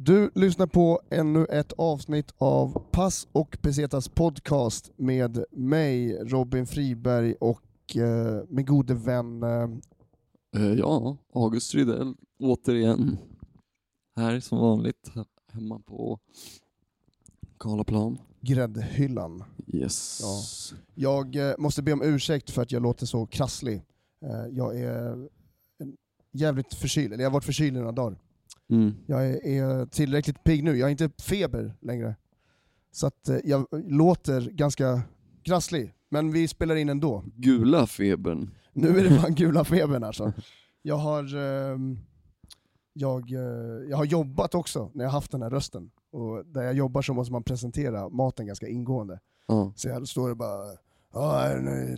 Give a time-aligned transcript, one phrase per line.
[0.00, 7.34] Du lyssnar på ännu ett avsnitt av Pass och Pesetas podcast med mig, Robin Friberg
[7.34, 9.68] och eh, min gode vän eh,
[10.56, 13.18] Eh, ja, August Rydell återigen.
[14.16, 16.18] Här som vanligt, he- hemma på
[17.58, 18.18] Karlaplan.
[18.40, 19.44] Gräddhyllan.
[19.66, 20.20] Yes.
[20.22, 20.42] Ja.
[20.94, 23.82] Jag eh, måste be om ursäkt för att jag låter så krasslig.
[24.24, 25.28] Eh, jag är
[26.32, 28.18] jävligt förkyld, eller jag har varit förkyld i några dagar.
[28.70, 28.94] Mm.
[29.06, 32.16] Jag är, är tillräckligt pigg nu, jag har inte feber längre.
[32.92, 35.02] Så att eh, jag låter ganska
[35.42, 37.24] krasslig, men vi spelar in ändå.
[37.36, 38.50] Gula febern.
[38.72, 40.32] Nu är det fan gula febern alltså.
[40.82, 41.98] Jag har, ehm,
[42.92, 45.90] jag, eh, jag har jobbat också när jag haft den här rösten.
[46.12, 49.20] Och där jag jobbar så måste man presentera maten ganska ingående.
[49.46, 49.72] Ja.
[49.76, 50.62] Så jag står och bara
[51.12, 51.50] Ja,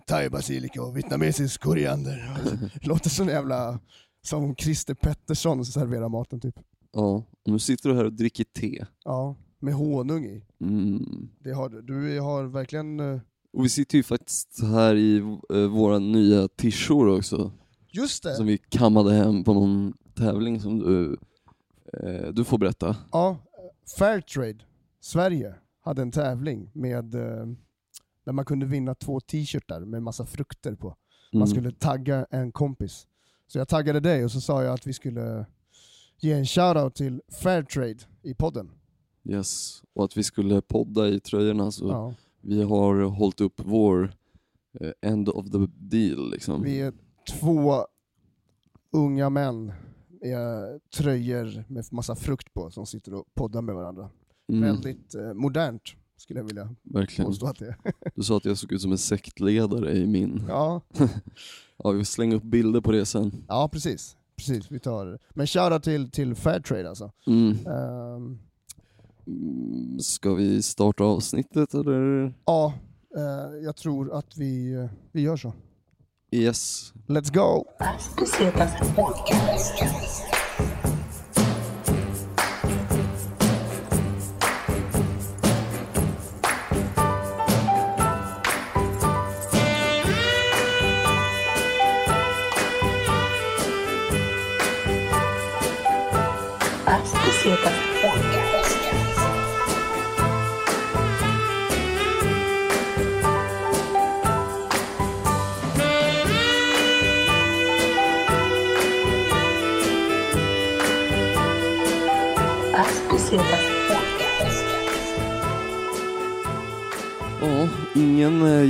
[0.07, 2.41] thai-basilika och vietnamesisk koriander.
[2.75, 3.79] Det Låter som en jävla,
[4.23, 6.55] som Christer Pettersson serverar maten typ.
[6.93, 7.25] ja.
[7.45, 8.87] Och nu sitter du här och dricker te.
[9.05, 10.45] Ja, med honung i.
[10.61, 11.29] Mm.
[11.39, 11.83] Det har du.
[11.83, 13.01] Du har verkligen...
[13.01, 13.21] eh,
[13.53, 15.19] Och vi sitter ju faktiskt här i
[15.53, 17.53] uh, våra nya tishor också.
[17.93, 18.35] Just det!
[18.35, 21.17] Som vi kammade hem på någon tävling som du,
[21.93, 22.97] eh, du får berätta.
[23.13, 23.39] Ja,
[23.99, 24.59] Fairtrade
[25.01, 27.47] Sverige hade en tävling med eh,
[28.25, 30.89] där man kunde vinna två t-shirtar med massa frukter på.
[31.33, 31.47] Man Mm.
[31.49, 33.07] skulle tagga en kompis.
[33.53, 35.47] Så jag taggade dig och så sa jag att vi skulle
[36.21, 38.71] ge en shoutout till Fairtrade i podden.
[39.25, 39.83] Yes.
[39.95, 42.15] Och att vi skulle podda i tröjorna så Ja.
[42.41, 44.13] vi har hållit upp vår
[44.81, 46.63] eh, end of the deal liksom.
[46.63, 46.93] Vi är
[47.41, 47.87] två
[48.93, 49.73] unga män
[50.23, 54.11] med tröjor med massa frukt på som sitter och poddar med varandra.
[54.49, 55.83] Mm, Väldigt eh, modernt
[56.17, 57.31] skulle jag vilja verkligen.
[57.31, 57.77] påstå att det är.
[58.15, 60.45] Du sa att jag såg ut som en sektledare i min.
[60.49, 60.81] Ja,
[61.85, 63.45] Ja, vi slänger upp bilder på det sen.
[63.49, 64.17] ja precis.
[64.37, 65.19] precis vi tar.
[65.31, 67.11] Men shoutout till, till Fairtrade alltså.
[67.27, 67.59] Mm.
[69.27, 72.35] Mm, Ska vi starta avsnittet eller?
[72.45, 72.73] ja,
[73.17, 75.53] eh, jag tror att vi, eh, vi gör så.
[76.33, 76.93] Yes.
[77.07, 77.65] Let's go!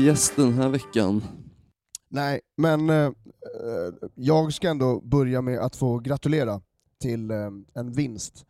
[0.04, 1.22] Gäst den här veckan.
[2.08, 3.12] Nej, men eh, eh,
[4.14, 6.60] jag ska ändå börja med att få gratulera
[7.00, 7.36] till eh,
[7.74, 8.44] en vinst.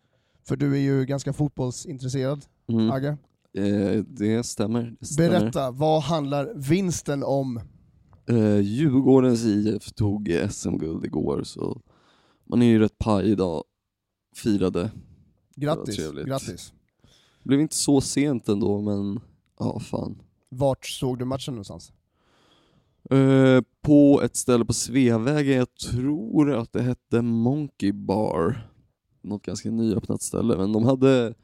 [0.49, 2.91] För du är ju ganska fotbollsintresserad, Mm.
[2.91, 3.17] Agge.
[3.59, 4.97] Eh, det stämmer.
[5.01, 5.41] Det stämmer.
[5.41, 7.61] Berätta, vad handlar vinsten om?
[8.29, 11.81] Eh, Djurgårdens IF tog SM-guld igår så
[12.45, 13.65] man är ju rätt paj idag.
[14.37, 14.91] Firade.
[15.57, 16.73] Grattis, grattis.
[17.43, 19.21] Blev inte så sent ändå men
[19.59, 20.23] ja fan.
[20.51, 21.93] Vart såg du matchen någonstans?
[23.11, 28.71] Eh, på ett ställe på Sveavägen, jag tror att det hette Monkey Bar.
[29.23, 31.35] Något ganska nyöppnat ställe, men de hade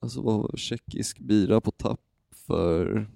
[0.00, 2.00] alltså var tjeckisk bira på tapp
[2.46, 3.10] för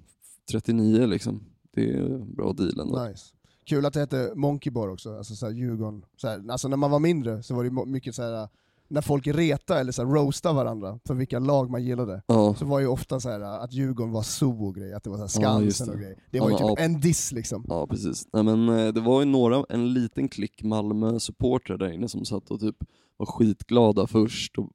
[0.51, 1.41] 39 liksom.
[1.71, 3.05] Det är en bra deal ändå.
[3.05, 3.25] Nice.
[3.65, 6.05] Kul att det hette Monkey Bar också, alltså såhär Djurgården.
[6.17, 8.49] Såhär, alltså när man var mindre så var det mycket såhär
[8.95, 12.23] när folk reta eller såhär roasta varandra för vilka lag man gillade.
[12.27, 15.11] Ja, Så var ju ofta så här att Djurgården var zoo och grejer, att det
[15.11, 15.93] var så här Ja, Skansen det.
[15.93, 16.17] och grejer.
[16.31, 16.77] Det Ja, var ju typ ja.
[16.79, 17.65] en diss liksom.
[17.69, 18.29] ja precis.
[18.33, 22.51] Nej, men eh, det var ju några, en liten klick Malmö-supportrar där inne som satt
[22.51, 22.77] och typ
[23.17, 24.59] var skitglada först.
[24.59, 24.71] Och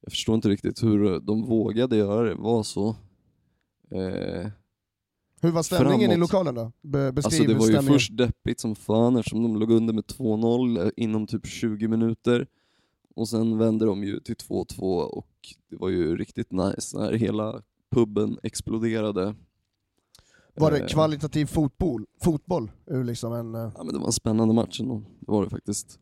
[0.00, 2.88] jag förstår inte riktigt hur de vågade göra det, var så.
[3.90, 4.50] Eh,
[5.40, 6.18] Hur var stämningen i Framåt.
[6.18, 6.72] lokalen då?
[6.82, 7.92] Be beskriv Alltså det var ju stämningen.
[7.98, 12.46] först deppigt som fan eftersom de låg under med 2-0 eh, inom typ 20 minuter.
[13.16, 15.28] Och sen vände de ju till 2-2 och
[15.70, 19.34] det var ju riktigt nice när hela puben exploderade.
[20.54, 22.06] Var det Eh, kvalitativ fotboll?
[22.22, 22.70] Fotboll?
[22.86, 23.54] Ur liksom en...
[23.54, 25.98] eh, Ja men det var en spännande match ändå, det var det faktiskt.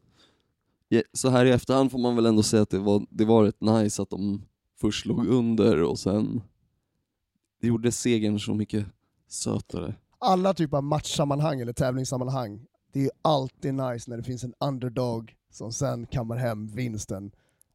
[1.12, 3.60] Så här i efterhand får man väl ändå säga att det var, det var rätt
[3.60, 4.42] nice att de
[4.80, 6.42] först låg under och sen
[7.60, 8.86] det gjorde segern så mycket
[9.28, 9.94] sötare.
[10.18, 15.34] Alla typer av matchsammanhang eller tävlingssammanhang, det är alltid nice när det finns en underdog
[15.54, 17.30] som sen kammar hem vinsten.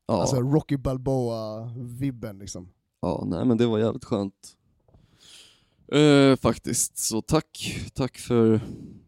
[0.08, 0.22] Ja.
[0.22, 2.70] Alltså Rocky Balboa-vibben liksom.
[3.02, 4.56] Ja, nej men det var jävligt skönt.
[5.92, 8.62] Eh, faktiskt, så tack, tack för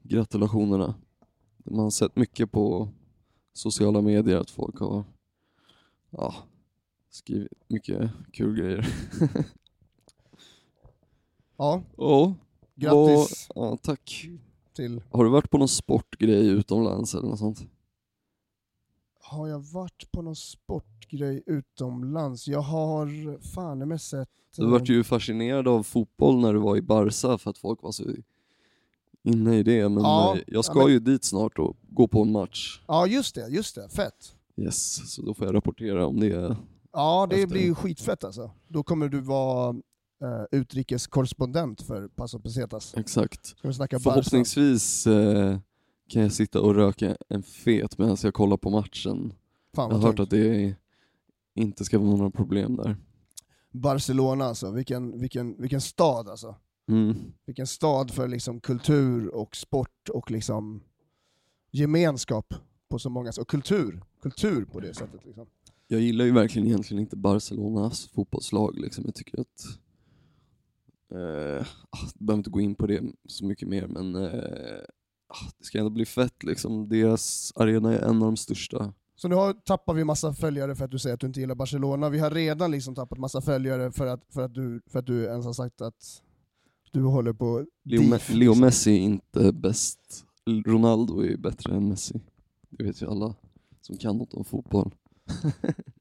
[0.03, 0.95] gratulationerna.
[1.65, 2.89] Man har sett mycket på
[3.53, 5.03] sociala medier att folk har
[6.09, 6.33] ja,
[7.09, 8.88] skrivit mycket kul grejer.
[11.57, 12.33] Ja, Ja,
[12.75, 14.27] grattis vad- ja, tack.
[14.75, 15.03] till...
[15.12, 17.65] Har du varit på någon sportgrej utomlands eller något sånt?
[19.31, 22.48] Har jag varit på någon sportgrej utomlands?
[22.48, 24.30] Jag har fan med sett...
[24.57, 27.92] Du vart ju fascinerad av fotboll när du var i Barca för att folk var
[27.92, 28.04] så
[29.24, 32.07] inne i det, men Ja, eh, jag ska ja, men- ju dit snart och gå
[32.07, 32.81] på en match.
[32.88, 33.89] Ja just det, just det.
[33.89, 34.36] Fett.
[34.57, 36.57] Yes, så då får jag rapportera om det.
[36.94, 37.48] Ja det Efter.
[37.48, 38.51] blir ju skitfett alltså.
[38.68, 39.69] Då kommer du vara
[40.24, 42.94] eh, utrikeskorrespondent för Paso Pesetas.
[42.98, 43.45] Exakt.
[43.45, 44.00] Ska vi snacka?
[44.00, 45.57] Förhoppningsvis eh,
[46.12, 49.34] kan jag sitta och röka en fet medan jag kollar på matchen.
[49.74, 50.75] Fan Jag har hört att det
[51.56, 52.96] inte ska vara några problem där.
[53.72, 56.56] Barcelona alltså, vilken, vilken, vilken stad alltså.
[56.88, 57.16] Mm.
[57.46, 60.84] Vilken stad för liksom kultur och sport och liksom
[61.72, 62.54] gemenskap
[62.90, 63.42] på så många sätt.
[63.42, 65.25] Och kultur, kultur på det sättet.
[65.25, 65.48] Liksom.
[65.88, 69.04] Jag gillar ju verkligen egentligen inte Barcelonas fotbollslag liksom.
[69.06, 69.66] Jag tycker att
[71.12, 74.86] eh, ah, jag behöver inte gå in på det så mycket mer men eh, ah,
[75.60, 76.89] det ska ändå bli fett liksom.
[76.89, 78.94] Deras arena är en av de största.
[79.16, 81.56] Så nu har, tappar vi massa följare för att du säger att du inte gillar
[81.56, 82.10] Barcelona.
[82.10, 85.24] Vi har redan liksom tappat massa följare för att, för att, du, för att du
[85.25, 86.22] ens har sagt att
[86.92, 88.62] du håller på Leo, Me- Leo liksom.
[88.62, 90.25] Messi är inte bäst.
[90.66, 92.22] Ronaldo är bättre än Messi.
[92.69, 93.36] Det vet ju alla
[93.81, 94.95] som kan något om fotboll.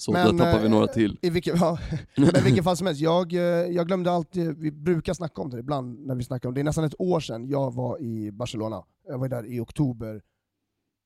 [0.00, 1.18] Så Men, där tappar vi eh, några till.
[1.22, 1.78] I vilken, ja,
[2.16, 5.58] men vilken fall som helst, jag, eh, jag glömde alltid, vi brukar snacka om det
[5.58, 8.82] ibland när vi snackar om det, är nästan ett år sedan jag var i Barcelona.
[9.08, 10.22] Jag var där i oktober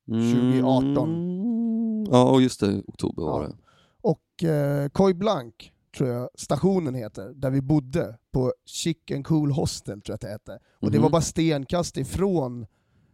[0.06, 1.08] 2018.
[1.08, 3.48] Mm, ja, just det, oktober var Ja.
[3.48, 3.54] det.
[4.00, 5.54] Och eh, Coy Blanc,
[5.96, 10.28] tror jag stationen heter, där vi bodde, på Chicken Cool Hostel tror jag att det
[10.28, 10.58] hette.
[10.80, 11.02] Och det Mhm.
[11.02, 12.62] var bara stenkast ifrån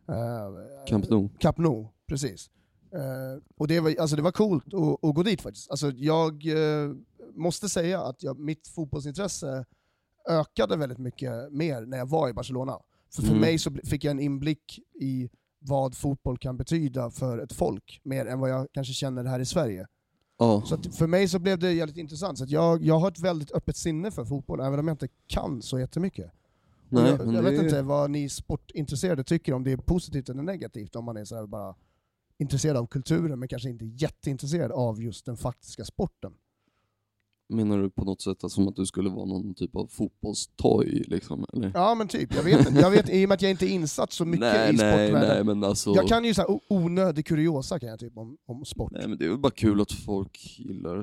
[0.09, 0.15] eh,
[0.89, 1.29] Camp Nou.
[1.39, 2.51] Camp Nou, precis.
[2.93, 5.71] Eh, och det var, alltså det var coolt att, att gå dit faktiskt.
[5.71, 6.91] Alltså jag eh,
[7.35, 9.65] måste säga att jag, mitt fotbollsintresse
[10.29, 12.79] ökade väldigt mycket mer när jag var i Barcelona.
[13.15, 13.41] För, för Mm.
[13.41, 18.27] mig så fick jag en inblick i vad fotboll kan betyda för ett folk, mer
[18.27, 19.87] än vad jag kanske känner här i Sverige.
[20.39, 22.39] Ja, Så för mig så blev det jävligt intressant.
[22.39, 25.63] Så jag, jag har ett väldigt öppet sinne för fotboll, även om jag inte kan
[25.63, 26.31] så jättemycket.
[26.89, 30.43] Nej, jag jag vet är- inte vad ni sportintresserade tycker, om det är positivt eller
[30.43, 31.75] negativt, om man är så här bara
[32.41, 36.33] intresserad av kulturen men kanske inte jätteintresserad av just den faktiska sporten.
[37.49, 41.05] Menar du på något sätt att som att du skulle vara någon typ av fotbollstoj
[41.09, 41.47] liksom?
[41.53, 41.73] Eller?
[41.75, 42.81] Ja men typ, jag vet.
[42.81, 45.09] Jag vet, I och med att jag inte är insatt så mycket nej, i nej,
[45.09, 45.29] sportvärlden.
[45.29, 45.95] nej, men alltså...
[45.95, 48.93] Jag kan ju så här onödig kuriosa kan jag typ om, om sport.
[48.93, 50.99] Nej men det är väl bara kul att folk gillar,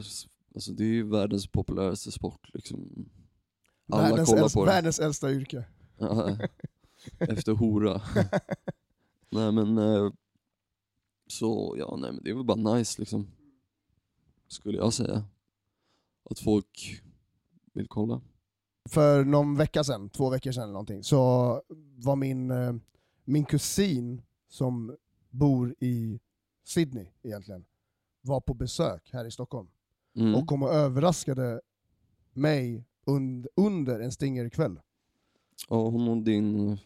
[0.55, 3.09] alltså det är ju världens populäraste sport liksom.
[3.91, 4.71] Alla världens, kollar på det.
[4.71, 5.63] världens äldsta yrke.
[5.97, 6.37] Ja,
[7.19, 8.01] Efter hora.
[9.31, 10.11] nej men, eh,
[11.27, 13.27] så ja nej men det är väl bara nice liksom.
[14.47, 15.23] Skulle jag säga.
[16.29, 17.01] Att folk
[17.73, 18.21] vill kolla.
[18.89, 21.17] För någon vecka sedan, två veckor sedan eller någonting, så
[21.97, 22.75] var min, eh,
[23.23, 24.95] min kusin som
[25.29, 26.19] bor i
[26.63, 27.65] Sydney egentligen,
[28.21, 29.67] var på besök här i Stockholm
[30.15, 30.35] Mm.
[30.35, 31.61] och kom och överraskade
[32.33, 34.79] mig und, under en Stinger-kväll.
[35.69, 36.77] Ja, hon och din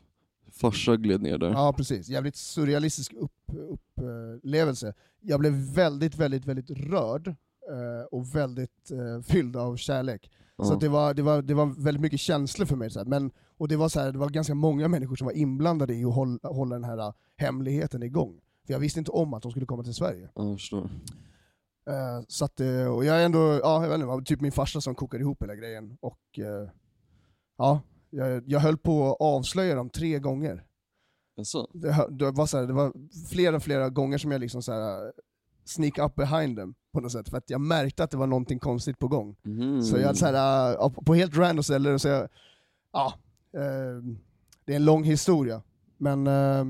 [0.51, 1.50] farsa gled ner där.
[1.50, 3.31] Ja precis, jävligt surrealistisk upp,
[3.69, 4.94] upplevelse.
[5.19, 10.31] Jag blev väldigt, väldigt, väldigt rörd eh, och väldigt eh, fylld av kärlek.
[10.58, 10.63] Ja.
[10.63, 12.89] Så det, var, det, var, det var väldigt mycket känslor för mig.
[12.89, 13.05] Så här.
[13.05, 16.05] Men, och det var, så här, det var ganska många människor som var inblandade i
[16.05, 18.41] att hålla, hålla den här äh, hemligheten igång.
[18.65, 20.29] För jag visste inte om att de skulle komma till Sverige.
[20.36, 20.89] Ja, jag förstår.
[21.89, 24.81] Eh, så att, eh, och jag är ändå, ja, jag vet inte, typ min farsa
[24.81, 25.98] som kokade ihop hela grejen.
[26.01, 26.70] Och eh,
[27.58, 27.81] ja,
[28.12, 30.63] jag, jag höll på att avslöja dem tre gånger.
[31.74, 32.94] Det, det, var, så här, det var
[33.30, 35.12] flera, flera gånger som jag liksom så här, äh,
[35.65, 37.30] sneak up behind them på något sätt.
[37.30, 39.36] För att jag märkte att det var någonting konstigt på gång.
[39.44, 39.82] Mhm.
[39.82, 42.30] Så jag så här, äh, på helt random ställen, så jag,
[42.94, 43.13] ja,
[43.53, 44.03] eh,
[44.65, 45.62] det är en lång historia.
[45.98, 46.65] Men eh,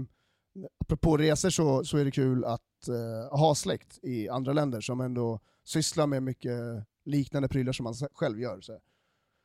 [0.79, 5.01] apropå resor så, så är det kul att eh, ha släkt i andra länder som
[5.01, 6.59] ändå sysslar med mycket
[7.05, 8.61] liknande prylar som man själv gör.
[8.61, 8.79] Så.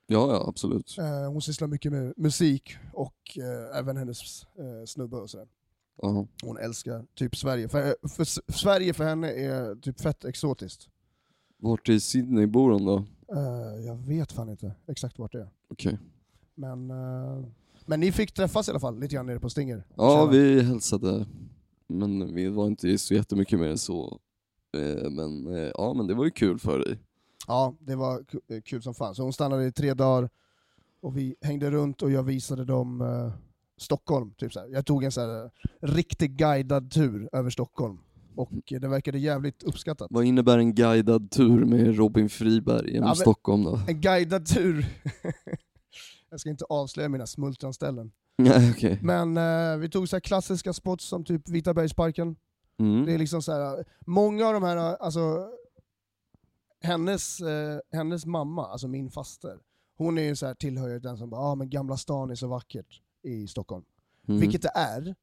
[0.07, 0.97] Ja, ja absolut.
[0.99, 5.49] Eh, hon sysslar mycket med musik och eh, även hennes eh, snubbe och sådär.
[6.03, 6.27] Ja.
[6.43, 7.69] Hon älskar typ Sverige.
[7.69, 10.89] För, för, S- Sverige för henne är typ fett exotiskt.
[11.59, 12.97] Vart i Sydney bor hon då?
[13.37, 15.51] Eh, jag vet fan inte exakt vart det är.
[15.69, 15.99] Okej.
[16.55, 17.45] Men, eh,
[17.87, 19.85] men ni fick träffas i alla fall lite grann nere på Stinger.
[19.97, 20.31] Ja, Tjena.
[20.31, 21.27] vi hälsade.
[21.89, 24.21] Men vi var inte så jättemycket mer än så.
[25.11, 26.99] Men ja, men det var ju kul för dig.
[27.47, 29.15] Ja, det var eh, kul som fan.
[29.15, 30.29] Så hon stannade i tre dagar
[31.01, 33.33] och vi hängde runt och jag visade dem eh,
[33.79, 34.31] Stockholm.
[34.37, 34.69] Typ så här.
[34.69, 35.51] Jag tog en så här, eh,
[35.81, 37.99] riktig guidad tur över Stockholm.
[38.35, 40.07] Och eh, det verkade jävligt uppskattat.
[40.11, 43.81] Vad innebär en guidad tur med Robin Friberg genom Ja, Stockholm då?
[43.89, 44.87] En guidad tur.
[46.31, 48.11] Jag ska inte avslöja mina smultronställen.
[48.39, 48.99] Nej okej.
[49.03, 52.37] Men eh, vi tog så här klassiska spots som typ Vitabergsparken.
[52.79, 53.19] Det är Mm.
[53.19, 55.49] liksom så här, många av de här, alltså
[56.81, 59.59] hennes, eh, hennes mamma, alltså min faster,
[59.97, 62.47] hon är ju så här, tillhör den som bara ah, men Gamla stan är så
[62.49, 63.85] vackert i Stockholm.
[64.29, 64.41] Mm.
[64.41, 65.15] Vilket det är.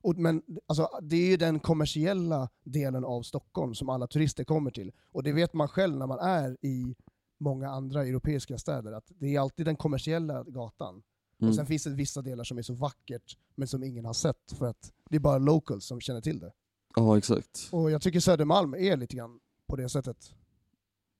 [0.00, 4.70] Och, men alltså, det är ju den kommersiella delen av Stockholm som alla turister kommer
[4.70, 4.92] till.
[5.12, 6.94] Och det vet man själv när man är i
[7.38, 11.02] många andra europeiska städer, att det är alltid den kommersiella gatan.
[11.36, 11.54] Och Mm.
[11.54, 14.66] sen finns det vissa delar som är så vackert, men som ingen har sett, för
[14.66, 16.52] att det är bara locals som känner till det.
[16.96, 17.68] Ja exakt.
[17.70, 20.34] Och jag tycker Södermalm är lite grann på det sättet.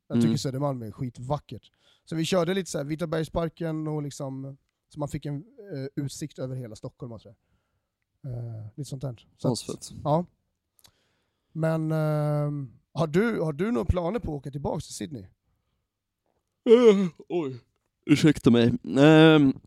[0.06, 0.38] Jag tycker Mm.
[0.38, 1.70] Södermalm är skitvackert.
[2.04, 4.56] Så vi körde lite så här Vitabergsparken och liksom,
[4.88, 7.36] så man fick en eh, utsikt över hela Stockholm och sådär.
[8.26, 9.26] Uh, lite sånt där.
[9.36, 10.26] Så att, ja.
[11.52, 15.22] Men ehm, har, du, har du några planer på att åka tillbaka till Sydney?
[16.70, 17.60] Uh, oj.
[18.06, 18.72] Ursäkta mig.
[18.82, 19.60] Um,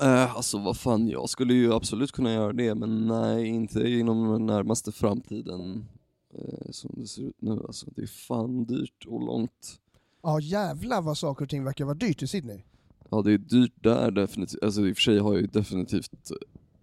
[0.00, 4.46] alltså vad fan, jag skulle ju absolut kunna göra det men nej, inte inom den
[4.46, 5.88] närmaste framtiden.
[6.32, 7.86] Eh, som det ser ut nu alltså.
[7.96, 9.80] Det är fan dyrt och långt.
[10.22, 12.62] Ja jävlar vad saker och ting verkar vara dyrt i Sydney.
[13.10, 14.62] Ja det är dyrt där definitivt.
[14.62, 16.36] Alltså i och för sig har jag ju definitivt eh,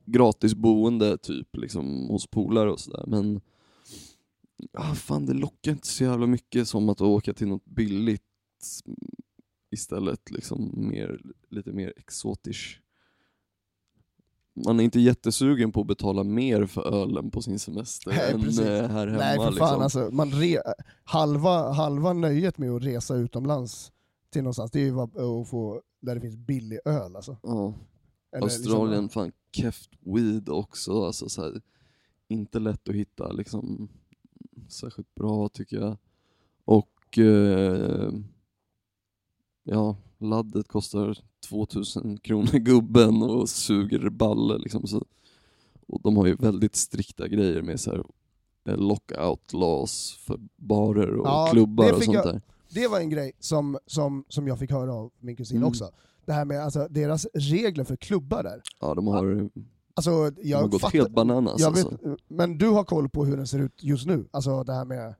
[0.06, 3.42] gratis boende typ liksom hos polare och sådär men
[4.74, 8.22] ah, fan det lockar inte så jävla mycket som att åka till något billigt
[9.72, 12.80] istället liksom mer, lite mer exotiskt.
[14.66, 18.42] Man är inte jättesugen på att betala mer för ölen på sin semester Nej, än
[18.42, 18.60] precis.
[18.60, 19.20] eh, här hemma.
[19.20, 19.82] Nej för fan liksom.
[19.82, 20.62] alltså, man re,
[21.04, 23.92] halva, halva nöjet med att resa utomlands
[24.30, 27.38] till någonstans, det är ju att få där det finns billig öl alltså.
[27.44, 27.74] ja.
[28.32, 31.62] Eller Australien, Liksom, fan keft weed också, alltså så här,
[32.28, 33.90] inte lätt att hitta liksom
[34.68, 35.98] särskilt bra tycker jag.
[36.66, 38.12] Och eh,
[39.64, 44.88] ja, laddet kostar 2000 kronor gubben och suger balle liksom.
[44.88, 45.06] Så,
[45.88, 48.04] och de har ju väldigt strikta grejer med så här
[48.70, 52.42] eh, lockout laws för barer och Ja, klubbar och sånt jag- där.
[52.70, 55.70] det var en grej som, som, som jag fick höra av min kusin Mm.
[55.70, 55.90] också.
[56.26, 58.62] Det här med alltså, deras regler för klubbar där.
[58.82, 59.50] Ja, de har,
[59.94, 61.90] Alltså, de jag har gått fattar- helt bananas alltså.
[61.90, 64.28] vet, Men du har koll på hur den ser ut just nu?
[64.32, 65.16] Alltså det här med...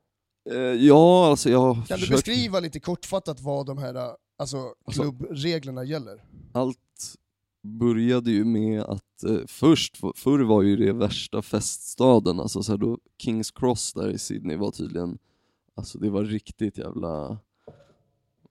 [0.52, 3.94] Eh, ja, alltså jag Kan du försökt- beskriva lite kortfattat vad de här
[4.40, 6.24] alltså, Alltså- klubbreglerna gäller?
[6.52, 6.78] allt
[7.64, 12.78] började ju med att eh, först, förr var ju det värsta feststaden, alltså så här
[12.78, 15.18] då Kings Cross där i Sydney var tydligen,
[15.76, 17.38] alltså det var riktigt jävla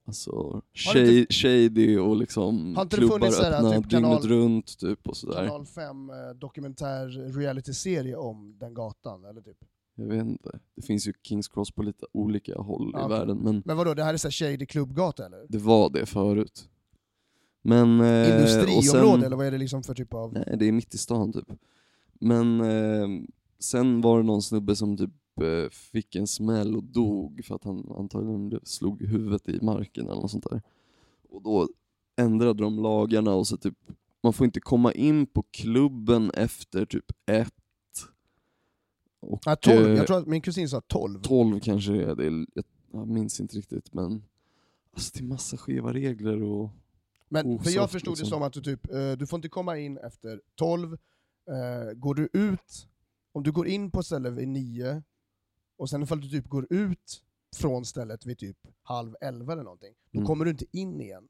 [0.06, 5.46] Alltså shady, shady och liksom klubbar öppna typ dygnet kanal- runt typ och sådär.
[5.46, 9.56] Kanal 5 eh, dokumentär reality-serie om den gatan, eller typ.
[10.00, 13.38] Jag vet inte, det finns ju Kings Cross på lite olika håll Ja, i världen
[13.38, 15.46] men Men vadå, det här är så här shady klubbgata eller?
[15.48, 16.68] det var det förut.
[17.62, 18.00] Men...
[18.00, 20.32] eh, Industriområde sen- eller vad är det liksom för typ av...
[20.32, 21.52] Nej, det är mitt i stan typ.
[22.20, 23.08] Men eh,
[23.58, 27.64] sen var det någon snubbe som typ eh, fick en smäll och dog för att
[27.64, 30.62] han antagligen slog huvudet i marken eller något sånt där.
[31.30, 31.68] Och då
[32.16, 33.74] ändrade de lagarna och så typ,
[34.22, 37.54] man får inte komma in på klubben efter typ ett.
[39.20, 41.20] Och, Ja, 12, eh, jag tror att min kusin sa 12.
[41.22, 44.22] 12 kanske det är, det är jag, minns inte riktigt men
[44.94, 46.70] alltså det är massa skeva regler och
[47.28, 48.38] Men för jag förstod det liksom.
[48.38, 52.28] som att du typ, eh, du får inte komma in efter 12, eh, går du
[52.32, 52.88] ut,
[53.32, 55.02] om du går in på ett ställe vid 9,
[55.76, 57.22] och sen ifall du typ går ut
[57.56, 60.26] från stället vid typ halv 11 eller någonting, då Mm.
[60.26, 61.28] kommer du inte in igen.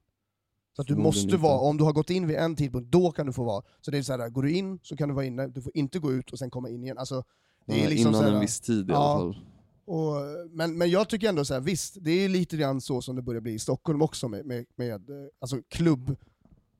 [0.76, 3.33] Så du måste vara, om du har gått in vid en tidpunkt, då kan du
[3.33, 3.62] få vara.
[3.80, 5.73] Så det är så här, går du in så kan du vara inne, du får
[5.76, 6.99] inte gå ut och sen komma in igen.
[6.99, 7.25] Alltså,
[7.68, 8.96] det är Ja, liksom innan här, en viss tid i ja.
[8.96, 9.42] alla fall.
[9.84, 10.14] och,
[10.50, 13.22] men, men jag tycker ändå så här, visst, det är lite grann så som det
[13.22, 16.16] börjar bli i Stockholm också med, med, med eh, alltså klubb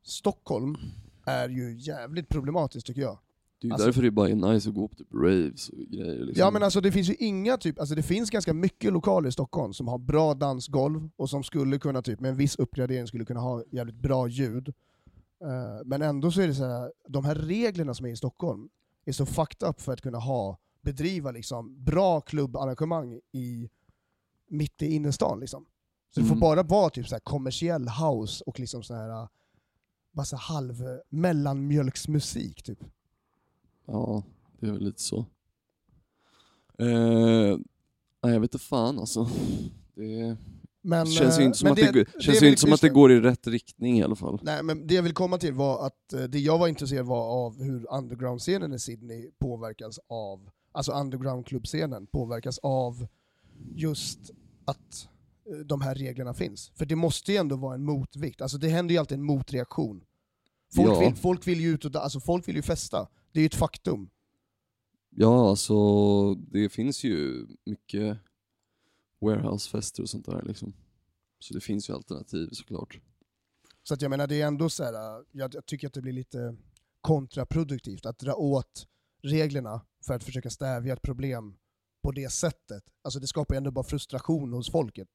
[0.03, 0.77] Stockholm
[1.25, 3.19] är ju jävligt problematiskt tycker jag.
[3.61, 5.79] Det är ju Alltså- därför det bara är nice att gå på typ raves och
[5.79, 6.41] grejer liksom.
[6.41, 9.33] Ja men alltså det finns ju inga typ, alltså det finns ganska mycket lokaler i
[9.33, 13.25] Stockholm som har bra dansgolv och som skulle kunna typ med en viss uppgradering skulle
[13.25, 14.69] kunna ha jävligt bra ljud.
[15.45, 18.69] Eh, men ändå så är det så här, de här reglerna som är i Stockholm
[19.05, 23.71] är så fucked up för att kunna ha, bedriva liksom bra klubbarrangemang i,
[24.49, 25.67] mitt i innerstan liksom.
[26.15, 26.41] Så det får Mm.
[26.41, 29.29] bara vara typ så här kommersiell house och liksom så här
[30.13, 32.79] bara så här halv mellanmjölksmusik typ.
[33.87, 34.23] Ja,
[34.61, 35.19] det är väl lite så.
[36.79, 37.59] Eh,
[38.23, 39.29] nej jag vet inte fan alltså.
[39.95, 40.37] Det
[40.81, 42.89] Men, känns ju inte som, att det, det känns är ju inte som att det
[42.89, 44.41] går i rätt riktning i alla fall.
[44.43, 47.47] Nej, men det jag vill komma till var att eh, det jag var intresserad var
[47.47, 53.07] av hur underground-scenen i Sydney påverkas av alltså underground-klubbscenen, påverkas av
[53.75, 54.31] just
[54.65, 55.09] att
[55.51, 56.73] eh, de här reglerna finns.
[56.75, 60.05] För det måste ju ändå vara en motvikt, alltså det händer ju alltid en motreaktion.
[60.75, 60.99] Folk, Ja.
[61.01, 63.55] vill, folk vill ju ut och, alltså folk vill ju festa, det är ju ett
[63.55, 64.11] faktum.
[65.11, 68.19] Ja, alltså det finns ju mycket
[69.21, 70.73] warehousefester och sånt där liksom.
[71.39, 73.01] Så det finns ju alternativ såklart.
[73.83, 76.03] Så att jag menar, det är ändå så här, äh, jag, jag tycker att det
[76.03, 76.57] blir lite
[77.01, 78.87] kontraproduktivt att dra åt
[79.23, 81.55] reglerna för att försöka stävja ett problem
[82.03, 82.83] på det sättet.
[83.03, 85.09] Alltså det skapar ju ändå bara frustration hos folket.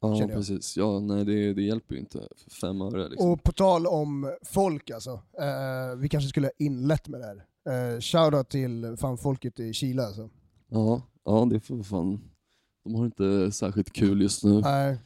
[0.00, 0.76] Ja, precis.
[0.76, 3.30] Ja, nej det, det hjälper ju inte för fem öre liksom.
[3.30, 7.46] Och på tal om folk alltså, eh, vi kanske skulle ha inlett med det här.
[7.94, 10.30] Eh, Shoutout till fan folket i Chile alltså.
[10.68, 12.20] Ja, ja det får fan.
[12.84, 14.60] De har inte särskilt kul just nu.
[14.60, 14.98] Nej,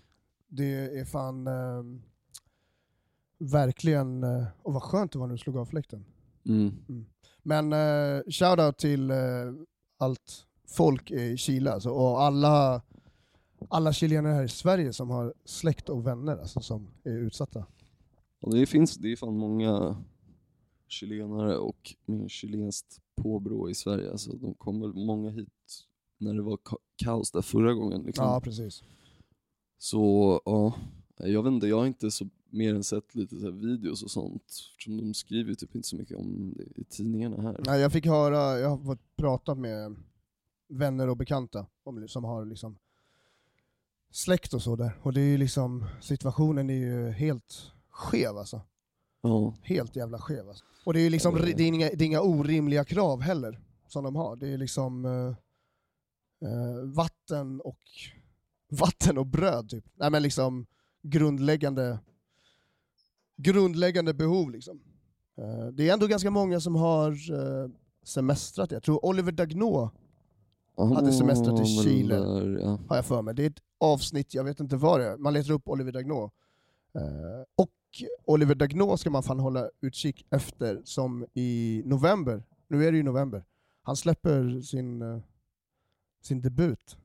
[0.49, 1.83] det är fan eh,
[3.39, 6.05] verkligen, eh, och vad skönt det var när du slog av fläkten.
[6.49, 7.07] Mm.
[7.43, 9.17] Men eh, shoutout till eh,
[9.99, 12.83] allt folk i Chile alltså, och alla,
[13.69, 17.67] alla chilenare här i Sverige som har släkt och vänner alltså, som är utsatta.
[18.41, 19.97] Och det finns, det är fan många
[20.89, 24.11] chilenare och med chilenskt påbrå i Sverige.
[24.11, 25.49] Alltså, de kom väl många hit
[26.19, 28.03] när det var ka- kaos där förra gången.
[28.03, 28.25] Liksom.
[28.25, 28.83] Ja, precis.
[29.79, 30.75] Så ja,
[31.19, 34.43] jag vet inte, jag har inte så mer än sett lite så videos och sånt.
[34.71, 37.61] Eftersom de skriver typ inte så mycket om det i tidningarna här.
[37.67, 39.97] Nej, jag fick höra, jag har fått prata med
[40.69, 42.77] vänner och bekanta om, som har liksom
[44.11, 44.99] släkt och så där.
[45.03, 48.61] Och det är ju liksom, situationen är ju helt skev alltså.
[49.23, 50.65] Ja, Helt jävla skev alltså.
[50.85, 52.85] Och det är ju liksom, Ja, det är- det är inga, det är inga orimliga
[52.85, 54.37] krav heller som de har.
[54.37, 55.35] Det är liksom eh,
[56.51, 57.81] eh, vatten och
[58.71, 59.85] vatten och bröd typ.
[59.95, 60.67] Nej men liksom
[61.11, 61.99] grundläggande
[63.37, 64.81] grundläggande behov liksom.
[65.39, 67.71] Eh, det är ändå ganska många som har eh,
[68.05, 68.71] semestrat.
[68.71, 69.91] Jag tror Oliver Dagnå
[70.77, 72.15] Han Hade semestrat i Chile.
[72.89, 73.35] Har jag för mig.
[73.35, 75.17] Det är ett avsnitt, jag vet inte vad det är.
[75.17, 76.31] Man letar upp Oliver Dagnå.
[76.95, 77.71] Eh, och
[78.25, 82.43] Oliver Dagnå ska man fan hålla utkik efter som i november.
[82.69, 83.45] Nu är det ju november.
[83.83, 85.23] Han släpper sin,
[86.23, 86.97] sin debut.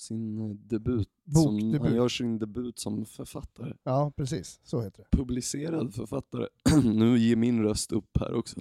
[0.00, 1.08] Sin eh, debut.
[1.24, 1.76] Bokdebut.
[1.76, 3.74] Som, han gör sin debut som författare.
[3.82, 4.60] Ja, precis.
[4.62, 5.16] Så heter det.
[5.16, 6.48] Publicerad författare.
[6.84, 8.60] nu ger min röst upp här också.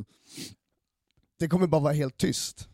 [1.40, 2.70] Det kommer bara vara helt tyst.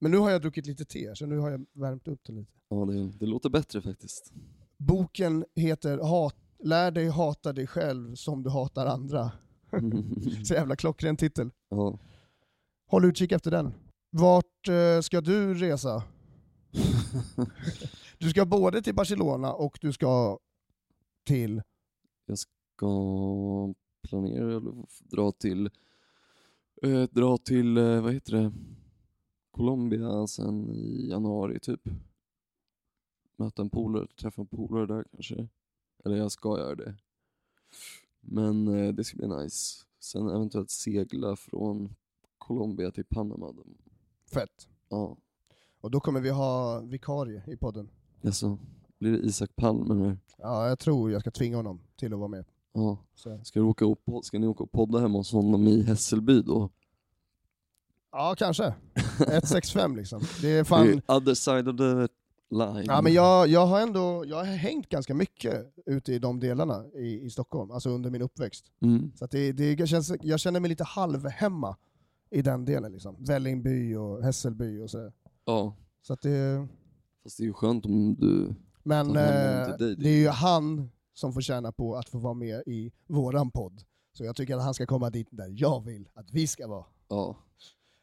[0.00, 2.52] Men nu har jag druckit lite te, så nu har jag värmt upp det lite.
[2.68, 4.32] Ja, det, det låter bättre faktiskt.
[4.76, 9.32] Boken heter hat, Lär dig hata dig själv som du hatar andra.
[10.44, 11.50] Så jävla klockren titel.
[11.68, 11.98] ja.
[12.86, 13.74] Håll utkik efter den.
[14.10, 16.02] Vart eh, ska du resa?
[18.22, 20.38] Du ska både till Barcelona och du ska
[21.24, 21.62] till...
[22.34, 25.70] ska planera eller dra till,
[26.82, 28.52] eh, dra till, eh, vad heter det,
[29.50, 31.80] Colombia sen i januari typ.
[33.36, 35.48] Möta en polare, träffa en polare där kanske.
[36.04, 36.94] Eller jag ska göra det.
[38.20, 39.84] Men eh, det ska bli nice.
[39.98, 41.94] Sen eventuellt segla från
[42.38, 43.54] Colombia till Panama.
[44.26, 44.68] Fett.
[44.88, 45.16] Ja,
[45.80, 47.88] Och då kommer vi ha vikarie i podden.
[48.24, 48.58] Alltså,
[48.98, 50.18] blir det Isak Palm eller?
[50.38, 52.44] Ja, jag tror jag ska tvinga honom till att vara med.
[52.72, 52.98] Ja.
[53.14, 53.40] Så.
[53.44, 56.70] Ska, du åka upp, ska ni åka och podda hemma hos honom i Hässelby då?
[58.12, 58.74] Ja, kanske.
[59.28, 60.22] 165 liksom.
[60.40, 60.88] Det är fan...
[60.88, 62.08] är other side of the
[62.52, 62.84] line.
[62.86, 66.84] Ja, men jag, jag har ändå jag har hängt ganska mycket ute i de delarna
[66.94, 68.64] i, i Stockholm, alltså under min uppväxt.
[68.82, 69.12] Mm.
[69.16, 71.76] Så det, det känns, jag känner mig lite halvhemma
[72.30, 72.92] i den delen.
[72.92, 73.16] Liksom.
[73.18, 75.12] Vällingby och Hässelby och så.
[75.44, 76.68] Ja, Så att det,
[77.22, 78.54] fast det är ju skönt om du...
[78.82, 79.96] men eh, dig.
[79.96, 83.82] det är ju han som får tjäna på att få vara med i våran podd.
[84.12, 86.84] Så jag tycker att han ska komma dit där jag vill att vi ska vara.
[87.08, 87.36] Ja,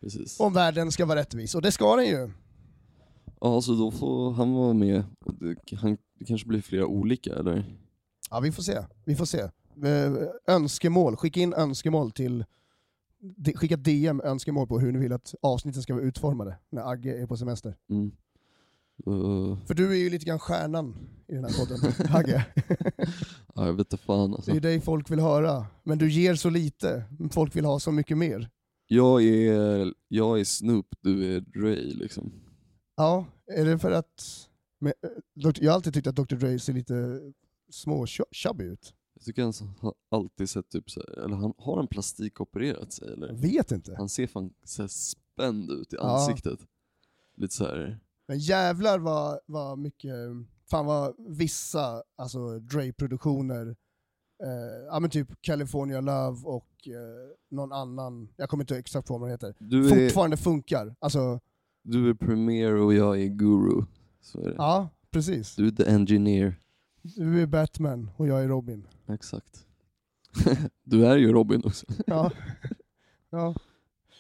[0.02, 0.40] precis.
[0.40, 2.32] Om världen ska vara rättvis, och det ska den ju.
[3.42, 5.04] Ja, så då får han vara med.
[5.40, 7.78] Det, han, det kanske blir flera olika, eller?
[8.30, 8.78] Ja, vi får se.
[9.06, 9.40] Vi får se.
[9.84, 10.14] Eh,
[10.48, 12.46] Önskemål, skicka in önskemål till
[13.56, 17.28] Skicka DM önskemål på hur ni vill att avsnitten ska vara utformade när Agge är
[17.28, 17.76] på semester.
[17.90, 18.12] Mm.
[19.08, 20.96] Uh, För du är ju lite grann stjärnan
[21.28, 22.46] i den här podden, Agge.
[23.56, 24.52] ja, jag vet fan Det alltså.
[24.52, 25.66] är dig folk vill höra.
[25.84, 28.50] Men du ger så lite, folk vill ha så mycket mer.
[28.88, 32.32] Jag är, jag är Snoop, du är Dre liksom.
[32.96, 33.26] Ja,
[33.58, 34.46] är det för att...
[34.80, 35.10] Men, eh,
[35.62, 36.36] jag har alltid tyckt att Dr.
[36.36, 37.20] Dre ser lite
[37.72, 38.94] små chubby ut.
[39.14, 43.08] Jag tycker han har alltid sett typ så här, eller han har han plastikopererat sig
[43.08, 43.34] Jag eller?
[43.34, 43.96] vet inte.
[43.98, 46.16] Han ser fan så spänd ut i Ja.
[46.20, 46.60] ansiktet.
[47.38, 48.00] Lite så här.
[48.30, 50.14] Men jävlar vad, vad mycket,
[50.70, 53.68] fan vad vissa alltså Dre-produktioner,
[54.44, 59.18] eh, ja men typ California Love och eh, någon annan, jag kommer inte exakt på
[59.18, 60.96] vad den heter, Du är, fortfarande funkar.
[61.00, 61.40] Alltså,
[61.84, 63.84] du är Premier och jag är Guru.
[64.22, 64.56] Så är det.
[64.58, 65.56] Ja, precis.
[65.56, 66.60] Du är the engineer.
[67.02, 68.88] Du är Batman och jag är Robin.
[69.08, 69.66] Exakt.
[70.84, 71.86] du är ju Robin också.
[72.08, 72.32] Ja.
[73.32, 73.56] Ja,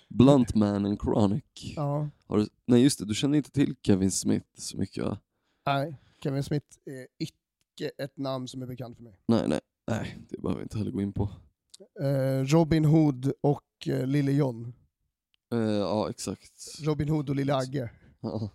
[0.09, 1.43] Blunt Man and Chronic.
[1.75, 2.09] ja.
[2.27, 5.17] Har du, nej just det, du känner inte till Kevin Smith så mycket va?
[5.65, 9.19] Nej, Kevin Smith är icke ett namn som är bekant för mig.
[9.27, 11.29] Nej, nej, nej, det behöver vi inte heller gå in på.
[12.01, 14.73] Eh, Robin Hood och eh, Lille John.
[15.53, 16.51] Eh, ja, exakt.
[16.81, 17.89] Robin Hood och Lille Agge.
[18.19, 18.49] Ja.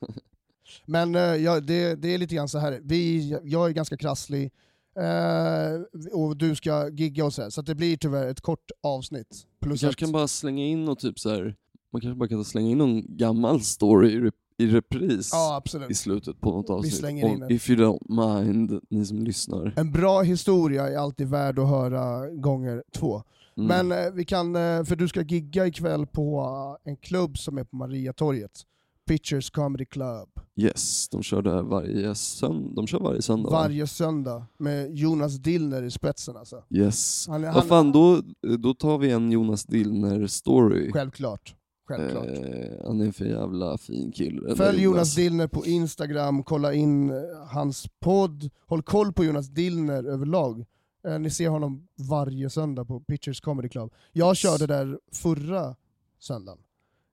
[0.86, 2.80] Men eh, ja, det, det är lite grann så här.
[2.82, 4.52] Vi, jag är ganska krasslig
[5.00, 5.80] eh,
[6.12, 9.46] och du ska gigga och så här, så det blir tyvärr ett kort avsnitt.
[9.60, 11.56] Plus kanske att, kan bara slänga in och typ så här.
[11.92, 15.94] man kanske bara kan slänga in någon gammal story i, rep- i repris ja, i
[15.94, 16.94] slutet på något avsnitt.
[16.94, 17.52] slänger in den.
[17.52, 19.72] if you don't mind, ni som lyssnar.
[19.76, 23.22] En bra historia är alltid värd att höra gånger två.
[23.56, 23.86] Mm.
[23.88, 27.64] Men eh, vi kan, eh, för du ska gigga ikväll på en klubb som är
[27.64, 28.64] på Mariatorget.
[29.08, 30.28] Pitchers Comedy Club.
[30.56, 32.72] Yes, de kör där varje söndag.
[32.76, 33.56] De kör varje söndag va?
[33.62, 36.64] Varje söndag med Jonas Dillner i spetsen alltså.
[36.70, 37.26] Yes.
[37.28, 38.22] Han, är- Vad han, fan, då,
[38.58, 40.92] då tar vi en Jonas Dillner-story.
[40.92, 41.54] Självklart.
[41.88, 42.26] Självklart.
[42.26, 44.56] Eh, han är en för jävla fin kille.
[44.56, 47.16] Följ Jonas Dillner på Instagram, kolla in eh,
[47.48, 50.64] hans podd, håll koll på Jonas Dillner överlag.
[51.08, 53.92] Eh, Ni ser honom varje söndag på Pitchers Comedy Club.
[54.12, 55.76] Jag körde där förra
[56.20, 56.58] söndagen.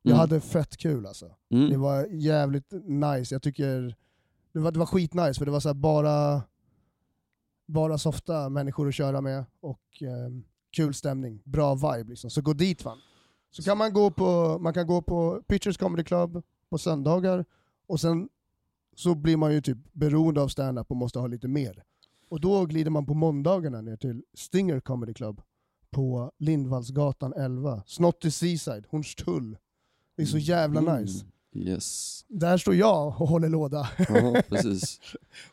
[0.07, 0.19] Jag Mm.
[0.19, 1.35] hade fett kul alltså.
[1.49, 1.69] Mm.
[1.69, 3.95] Det var jävligt nice, jag tycker
[4.53, 6.41] det var, det var skitnice för det var så bara,
[7.65, 10.31] bara softa människor att köra med och eh,
[10.71, 12.29] kul stämning, bra vibe liksom.
[12.29, 12.97] Så gå dit fan.
[13.51, 17.45] Så kan man gå på, man kan gå på Pitchers Comedy Club på söndagar
[17.87, 18.29] och sen
[18.95, 21.83] så blir man ju typ beroende av stand-up och måste ha lite mer.
[22.29, 25.41] Och då glider man på måndagarna ner till Stinger Comedy Club
[25.91, 27.83] på Lindvallsgatan 11.
[27.87, 29.57] Snotty Seaside, Hornstull.
[30.15, 31.01] Det är så jävla Mm.
[31.01, 31.25] nice.
[31.53, 32.25] Yes.
[32.27, 33.89] Där står jag och håller låda.
[34.09, 34.99] Ja, precis.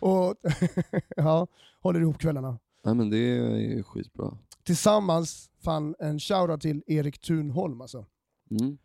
[0.01, 0.35] och
[1.17, 1.47] ja,
[1.81, 2.59] håller ihop kvällarna.
[2.85, 4.39] Nej men det är skitbra.
[4.65, 8.07] Tillsammans fann en shoutout till Erik Thunholm alltså.
[8.51, 8.79] Mm.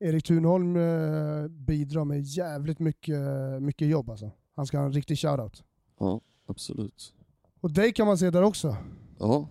[0.00, 3.18] Erik Thunholm eh, bidrar med jävligt mycket,
[3.62, 4.30] mycket jobb alltså.
[4.56, 5.64] Han ska ha en riktig shoutout.
[5.98, 7.14] Ja, absolut.
[7.60, 8.76] Och dig kan man se där också.
[9.18, 9.48] Ja.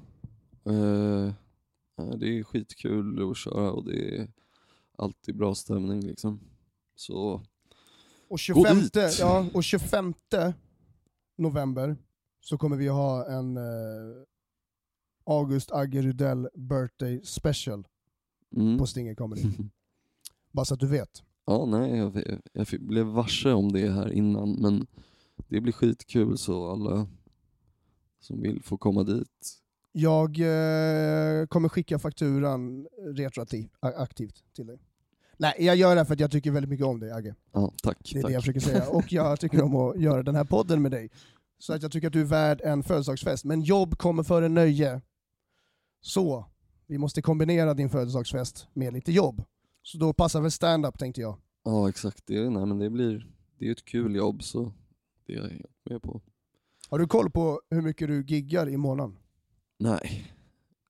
[0.65, 1.33] Eh,
[2.17, 4.27] det är skitkul att köra och det är
[5.03, 6.39] alltid bra stämning liksom.
[6.95, 7.41] Så
[8.27, 9.19] Och 25, dit.
[9.19, 10.13] ja, och 25
[11.37, 11.97] november
[12.41, 13.63] så kommer vi ha en eh,
[15.25, 17.87] August Agge Rudell birthday special
[18.55, 18.77] mm.
[18.77, 19.43] på Stinger Comedy.
[20.51, 21.23] Bara så att du vet.
[21.45, 24.87] Ja, nej, jag, jag blev varse om det här innan, men
[25.47, 27.07] det blir skitkul så alla
[28.19, 29.59] som vill får komma dit.
[29.91, 34.79] Jag eh, kommer skicka fakturan retroaktivt aktivt till dig.
[35.43, 37.35] Nej, jag gör det för att jag tycker väldigt mycket om dig Agge.
[37.51, 37.97] Ja, tack.
[38.13, 38.29] Det är tack.
[38.29, 38.89] det jag försöker säga.
[38.89, 41.09] Och jag tycker om att göra den här podden med dig.
[41.59, 43.45] Så att jag tycker att du är värd en födelsedagsfest.
[43.45, 45.01] Men jobb kommer före nöje.
[46.01, 46.45] Så,
[46.87, 49.43] vi måste kombinera din födelsedagsfest med lite jobb.
[49.81, 51.37] Så då passar väl stand-up tänkte jag.
[51.63, 52.23] Ja, exakt.
[52.25, 53.27] Det, nej, men det blir
[53.57, 54.71] det är ju ett kul jobb så
[55.25, 56.21] det är jag helt med på.
[56.89, 59.17] Har du koll på hur mycket du giggar i månaden?
[59.77, 60.33] Nej,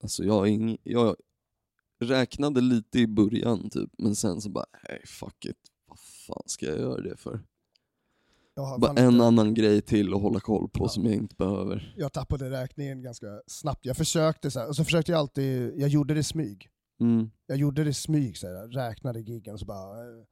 [0.03, 1.15] alltså jag, ing, jag
[2.03, 5.57] räknade lite i början typ, men sen så bara, nej fuck it.
[5.87, 7.39] Vad fan ska jag göra det för?
[8.79, 10.89] Bara en inte- annan grej till att hålla koll på Ja.
[10.89, 11.93] som jag inte behöver.
[11.97, 13.85] jag tappade räkningen ganska snabbt.
[13.85, 16.69] Jag försökte så här, och så försökte jag alltid, jag gjorde det i smyg.
[17.01, 17.31] Mm.
[17.47, 20.23] Jag gjorde det i smyg, så här, räknade giggen och så bara, eh,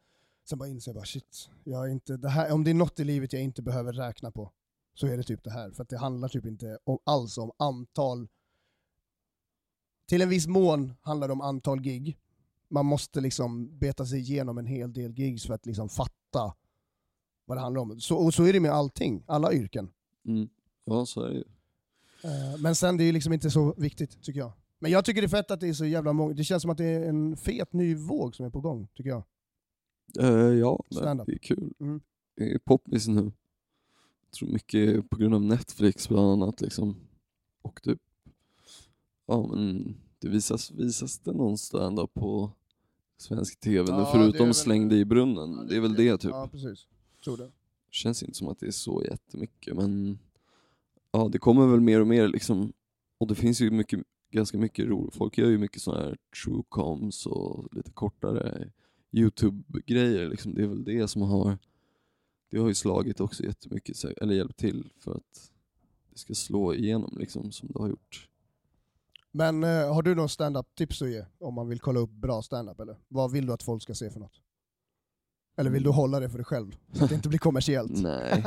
[0.49, 3.03] sen bara inser jag bara shit, jag inte, det här, om det är något i
[3.03, 4.51] livet jag inte behöver räkna på
[4.93, 5.71] så är det typ det här.
[5.71, 8.27] För att det handlar typ inte om, alls om antal,
[10.11, 12.17] till en viss mån handlar det om antal gig.
[12.69, 16.55] Man måste liksom beta sig igenom en hel del gigs för att liksom fatta
[17.45, 17.99] vad det handlar om.
[17.99, 19.89] Så, och så är det med allting, alla yrken.
[20.27, 20.49] Mm.
[20.85, 21.43] Ja, så är det ju.
[22.23, 24.51] Eh, Men sen det är ju liksom inte så viktigt tycker jag.
[24.79, 26.71] Men jag tycker det är fett att det är så jävla många, det känns som
[26.71, 29.23] att det är en fet ny våg som är på gång, tycker jag.
[30.19, 31.73] Eh, ja, det är kul.
[31.79, 32.01] Mm.
[32.35, 33.31] Det är poppis nu.
[34.25, 36.95] Jag tror mycket på grund av Netflix bland annat liksom.
[37.61, 37.99] Och typ,
[39.31, 42.51] ja men det visas, visas det någon stand-up på
[43.17, 45.67] svensk TV nu Ja, det är förutom väl- Släng dig i brunnen.
[45.67, 46.31] det är väl det typ.
[46.31, 46.87] Ja, precis.
[47.23, 47.51] Tror det.
[47.91, 50.19] Känns inte som att det är så jättemycket men
[51.11, 52.73] ja det kommer väl mer och mer liksom.
[53.17, 53.99] Och det finns ju mycket,
[54.31, 55.15] ganska mycket roligt.
[55.15, 58.71] Folk gör ju mycket sådana här true coms och lite kortare
[59.11, 60.53] Youtube-grejer liksom.
[60.53, 61.57] Det är väl det som har
[62.49, 65.51] det har ju slagit också jättemycket, så- eller hjälpt till för att
[66.11, 68.27] det ska slå igenom liksom som det har gjort.
[69.31, 72.41] Men eh, har du någon stand-up tips att ge om man vill kolla upp bra
[72.41, 72.97] stand-up eller?
[73.07, 74.41] Vad vill du att folk ska se för något?
[75.57, 76.77] Eller vill du hålla det för dig själv?
[76.93, 77.91] Så att det inte blir kommersiellt?
[78.01, 78.43] Nej,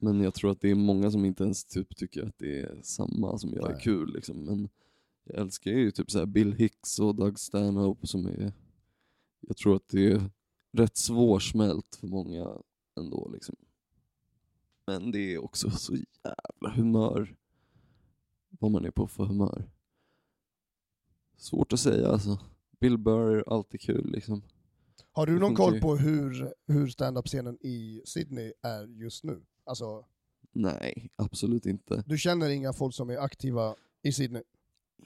[0.00, 2.80] men jag tror att det är många som inte ens typ tycker att det är
[2.82, 4.12] samma som jag är kul.
[4.14, 4.44] Liksom.
[4.44, 4.68] Men
[5.24, 8.52] jag älskar ju typ så Bill Hicks och Doug Stanhope som är...
[9.40, 10.30] Jag tror att det är
[10.72, 12.48] rätt svårsmält för många
[12.96, 13.30] ändå.
[13.32, 13.56] Liksom.
[14.86, 17.36] Men det är också så jävla humör.
[18.48, 19.70] Vad man är på för humör.
[21.44, 22.38] Svårt att säga alltså.
[22.80, 24.42] Bill Burr är alltid kul liksom.
[25.12, 29.42] Har du någon koll på hur, hur stand-up-scenen i Sydney är just nu?
[29.64, 30.04] Alltså,
[30.52, 32.04] Nej, absolut inte.
[32.06, 34.42] du känner inga folk som är aktiva i Sydney?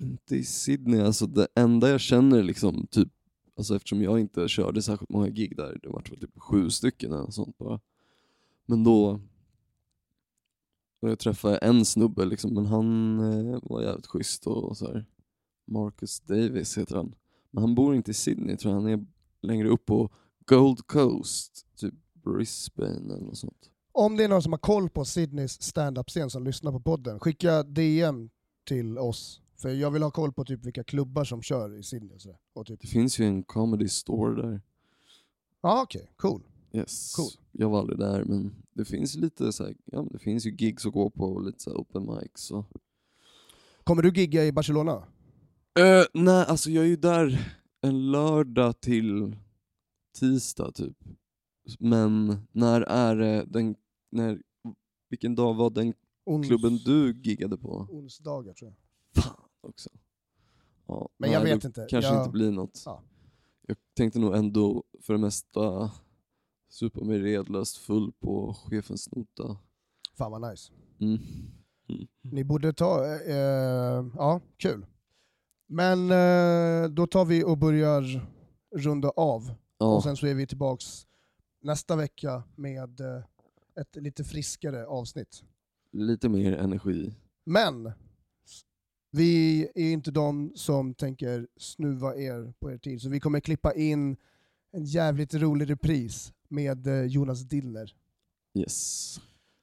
[0.00, 3.08] Inte i Sydney, alltså det enda jag känner liksom, typ,
[3.56, 7.22] alltså eftersom jag inte körde särskilt många gig där, det var typ sju stycken eller
[7.22, 7.80] något sånt bara.
[8.66, 9.20] Men då,
[11.00, 14.86] då jag träffade en snubbe liksom, men han eh, var jävligt schysst och, och så
[14.86, 15.06] här.
[15.68, 17.14] Marcus Davis heter han.
[17.50, 19.06] Men han bor inte i Sydney tror jag, han är
[19.42, 20.10] längre upp på
[20.46, 23.70] Gold Coast, typ Brisbane eller något sånt.
[23.92, 27.62] Om det är någon som har koll på Sydneys stand-up-scen som lyssnar på podden, skicka
[27.62, 28.30] DM
[28.66, 29.40] till oss.
[29.56, 32.14] För jag vill ha koll på typ vilka klubbar som kör i Sydney.
[32.14, 32.38] Och så.
[32.52, 34.60] Och typ, Det finns ju en comedy store där.
[35.60, 36.42] ah, okej, cool.
[36.72, 37.14] Yes.
[37.16, 37.30] Cool.
[37.52, 40.86] Jag var aldrig där men det finns lite så här, ja det finns ju gigs
[40.86, 42.64] att gå på och lite så open mics och...
[43.84, 45.02] Kommer du gigga i Barcelona?
[45.78, 49.36] Uh, nej alltså jag är ju där en lördag till
[50.18, 50.96] tisdag typ.
[51.78, 53.76] Men när är det den,
[54.10, 54.42] när,
[55.08, 55.94] vilken dag var den
[56.26, 57.86] Ons- klubben du giggade på?
[57.90, 58.70] Onsdagar tror
[59.14, 59.24] jag.
[59.24, 59.90] Fan också.
[60.86, 61.86] Ja, Men nej, jag vet då inte.
[61.90, 62.82] kanske Jag- inte blir något.
[62.86, 63.02] Ja.
[63.66, 65.90] Jag tänkte nog ändå för det mesta
[66.68, 69.56] supa mig redlöst full på chefens nota.
[70.16, 70.72] Fan vad nice.
[71.00, 71.18] Mm.
[72.22, 74.86] Ni borde ta, eh, eh, ja kul.
[75.70, 78.26] Men eh, då tar vi och börjar
[78.76, 79.54] runda av.
[79.78, 81.06] Ja, Och sen så är vi tillbaks
[81.62, 83.22] nästa vecka med eh,
[83.80, 85.42] ett lite friskare avsnitt.
[85.92, 87.14] lite mer energi.
[87.44, 87.92] Men
[89.10, 93.74] vi är inte de som tänker snuva er på er tid, så vi kommer klippa
[93.74, 94.16] in
[94.72, 97.94] en jävligt rolig repris med eh, Jonas Dillner.
[98.54, 99.14] Yes.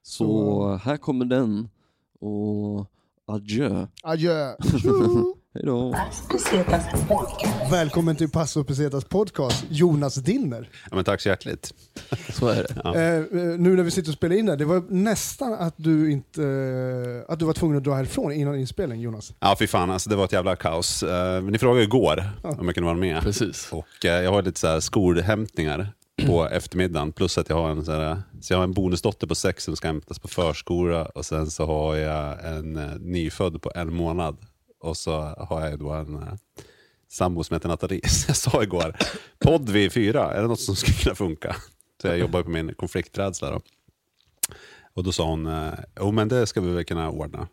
[0.02, 1.70] Så, Så- här kommer den.
[2.20, 2.86] Och
[3.26, 3.88] adjö.
[4.04, 4.56] Adjö!
[5.56, 5.96] Hejdå.
[7.72, 10.70] Välkommen till Passo Pesetas podcast, Jonas Dillner.
[10.90, 11.74] Ja, men tack så hjärtligt.
[12.34, 12.82] Så är det.
[12.84, 12.96] Ja.
[12.96, 13.24] Eh, eh,
[13.60, 17.34] nu när vi sitter och spelar in det, det var nästan att du inte eh,
[17.34, 19.34] att du var tvungen att dra härifrån innan inspelning, Jonas.
[19.40, 21.04] Ja, fy fan, alltså, det var ett jävla kaos.
[21.04, 22.50] Eh, men ni frågade igår Ja.
[22.50, 23.22] om jag kunde vara med.
[23.22, 23.70] Precis.
[23.72, 25.88] Och eh, jag har lite så här skolhämtningar
[26.26, 27.12] på eftermiddagen.
[27.12, 29.76] Plus att jag har en, så här, så jag har en bonusdotter på sex som
[29.76, 31.06] ska hämtas på förskola.
[31.06, 34.38] Och sen så har jag en eh, nyfödd på en månad.
[34.86, 36.34] Och så har jag då en eh,
[37.10, 38.08] sambo som heter Nathalie.
[38.10, 38.96] Så jag sa igår,
[39.40, 41.56] podd vid fyra, är det något som skulle kunna funka?
[42.02, 43.62] Så jag jobbar på min konflikträdsla då.
[44.94, 47.48] Och då sa hon, eh, jo men det ska vi väl kunna ordna.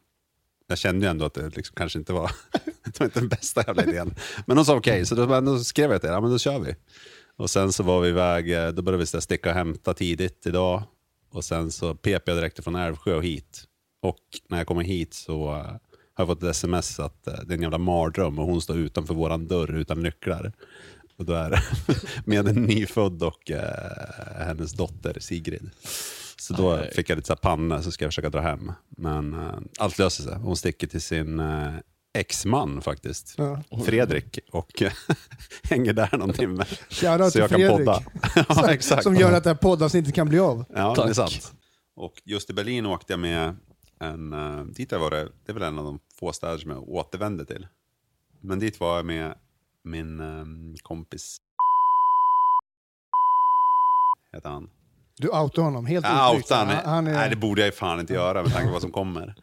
[0.66, 2.30] Jag kände ju ändå att det liksom kanske inte var,
[2.84, 4.14] det var inte den bästa jävla idén.
[4.46, 6.58] Men hon sa okej, så då, då skrev jag till henne, ja men då kör
[6.58, 6.74] vi.
[7.36, 10.82] Och sen så var vi iväg, eh, då började vi sticka och hämta tidigt idag.
[11.30, 13.64] Och sen så pep jag direkt från Älvsjö och hit.
[14.02, 14.18] Och
[14.48, 15.76] när jag kommer hit så eh,
[16.22, 18.76] har jag fått ett sms att eh, det är en jävla mardröm och hon står
[18.76, 20.52] utanför våran dörr utan nycklar.
[21.16, 21.64] Och då är
[22.28, 25.70] med en nyfödd och eh, hennes dotter Sigrid.
[26.36, 26.90] Så då Aj.
[26.94, 28.72] fick jag lite så här panna så ska jag försöka dra hem.
[28.88, 30.34] Men eh, allt löser sig.
[30.34, 31.72] Hon sticker till sin eh,
[32.18, 33.34] exman faktiskt.
[33.38, 33.62] Ja.
[33.84, 34.82] Fredrik och
[35.70, 36.64] hänger där någon timme.
[36.90, 38.02] Shoutout Så till jag kan Fredrik, podda.
[38.48, 39.02] ja, exakt.
[39.02, 40.64] som gör att det här poddavsnittet kan bli av.
[40.74, 41.04] Ja, Tack.
[41.04, 41.52] det är sant.
[41.96, 43.56] Och just i Berlin åkte jag med
[44.02, 46.88] en, uh, dit jag var det, är väl en av de få städer som jag
[46.88, 47.66] återvände till.
[48.40, 49.34] Men dit var jag med
[49.84, 50.44] min eh,
[50.82, 51.36] kompis.
[54.32, 54.70] Heter han.
[55.16, 56.68] Du outar honom helt Ja, outan.
[56.68, 58.82] Han- han är- Nej, det borde jag ju fan inte göra med tanke på vad
[58.82, 59.34] som kommer.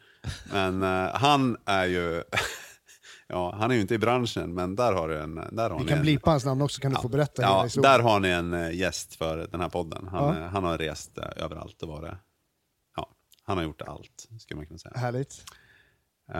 [0.54, 2.24] Men eh, han är ju,
[3.28, 5.36] ja, han är ju inte i branschen, men där har du en...
[5.36, 7.68] Där har Vi ni kan en, blipa hans namn också, kan du få berätta Ja,
[7.82, 10.08] där har ni en eh, gäst för den här podden.
[10.08, 10.42] Han, Ja.
[10.44, 12.18] eh, han har rest eh, överallt och varit, ja,
[13.50, 14.94] han har gjort allt, skulle man kunna säga.
[14.98, 15.34] Härligt.
[16.34, 16.40] Eh,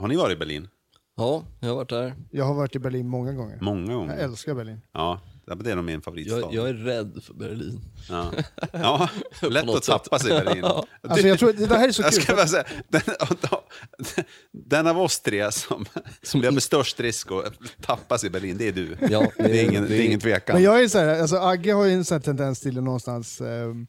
[0.00, 0.68] har ni varit i Berlin?
[1.16, 2.14] Ja, jag har varit där.
[2.30, 3.58] Jag har varit i Berlin många gånger.
[3.60, 4.16] Många Jag gånger.
[4.16, 4.80] älskar Berlin.
[4.92, 5.20] Ja,
[5.56, 6.38] det är nog min favoritstad.
[6.40, 7.80] Jag, jag är rädd för Berlin.
[8.08, 8.32] Ja,
[8.72, 9.08] ja
[9.50, 10.64] lätt att tappa sig i Berlin.
[10.64, 10.86] Ja.
[11.02, 12.22] Alltså jag tror, det här är så Jag kul.
[12.22, 13.00] ska bara säga, den,
[14.52, 15.84] den av oss tre som,
[16.22, 18.96] som löper störst risk att tappas i Berlin, det är du.
[19.10, 20.54] Ja, det, är ingen, det är ingen tvekan.
[20.54, 22.84] Men jag är så här, alltså Agge har ju en sån här tendens till att
[22.84, 23.86] någonstans, ehm,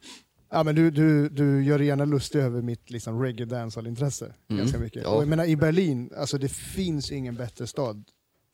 [0.54, 4.24] ja men du, du, du gör dig gärna lustig över mitt liksom, reggae dancehall intresse
[4.48, 5.02] Mm, ganska mycket.
[5.02, 5.08] ja.
[5.08, 8.04] Och jag menar i Berlin, alltså det finns ingen bättre stad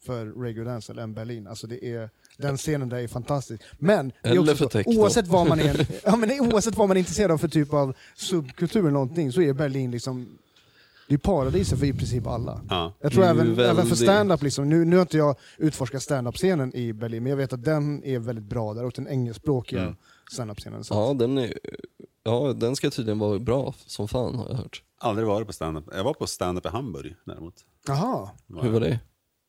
[0.07, 1.47] för Regular Dancehall än Berlin.
[1.47, 3.63] Alltså det är, den scenen där är fantastisk.
[3.79, 6.99] Men, det är också så, oavsett, vad man är, ja, men oavsett vad man är
[6.99, 10.29] intresserad av för typ av subkultur eller någonting så är Berlin liksom
[11.09, 12.61] det är paradiset för i princip alla.
[12.71, 12.93] Ja.
[13.01, 15.37] Jag tror är ju även, även för väldigt- stand-up, liksom, nu, nu har inte jag
[15.59, 19.09] utforskat stand-up-scenen i Berlin, men jag vet att den är väldigt bra där, och den
[19.09, 19.95] engelskspråkiga Mm.
[20.31, 20.85] Stand-up-scenen.
[20.85, 21.59] Så Ja, den, är,
[22.23, 24.83] ja, den ska tydligen vara bra som fan har jag hört.
[24.99, 25.85] Aldrig varit på stand-up.
[25.93, 27.55] Jag var på stand-up i Hamburg däremot.
[27.87, 28.31] Jaha.
[28.63, 29.01] Hur var det?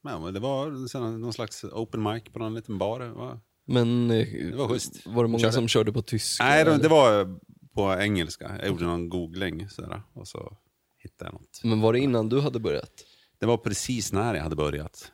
[0.03, 0.69] Men det var
[1.17, 3.39] någon slags open mic på någon liten bar.
[3.65, 5.05] Men eh, Det var schysst.
[5.05, 5.53] var det många Körde.
[5.53, 6.43] som körde på tyska?
[6.43, 7.39] Nej, det, det var
[7.73, 8.51] på engelska.
[8.59, 10.57] Jag gjorde någon googling sådär, och så
[10.97, 11.61] hittade jag något.
[11.63, 12.91] Men var det innan du hade börjat?
[13.39, 15.11] Det var precis när jag hade börjat.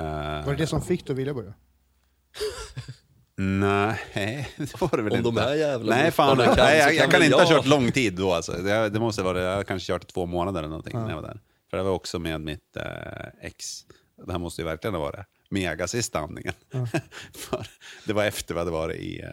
[0.00, 0.06] Eh,
[0.46, 1.54] Var det det som fick dig att vilja börja?
[3.40, 5.30] Nej, det var det väl Om inte.
[5.30, 7.48] de här jävla Nej, fan, kan, nej, jag, jag kan inte ha jag.
[7.50, 8.32] kört lång tid då.
[8.32, 8.52] Alltså.
[8.52, 11.28] Det, det måste vara, jag har kanske kört två månader eller någonting när jag var
[11.28, 11.40] där.
[11.70, 13.84] För det var också med mitt eh, ex.
[14.26, 16.54] Det här måste ju verkligen ha varit mega sista andningen.
[17.34, 17.66] För
[18.04, 19.28] det var efter vi hade varit i eh,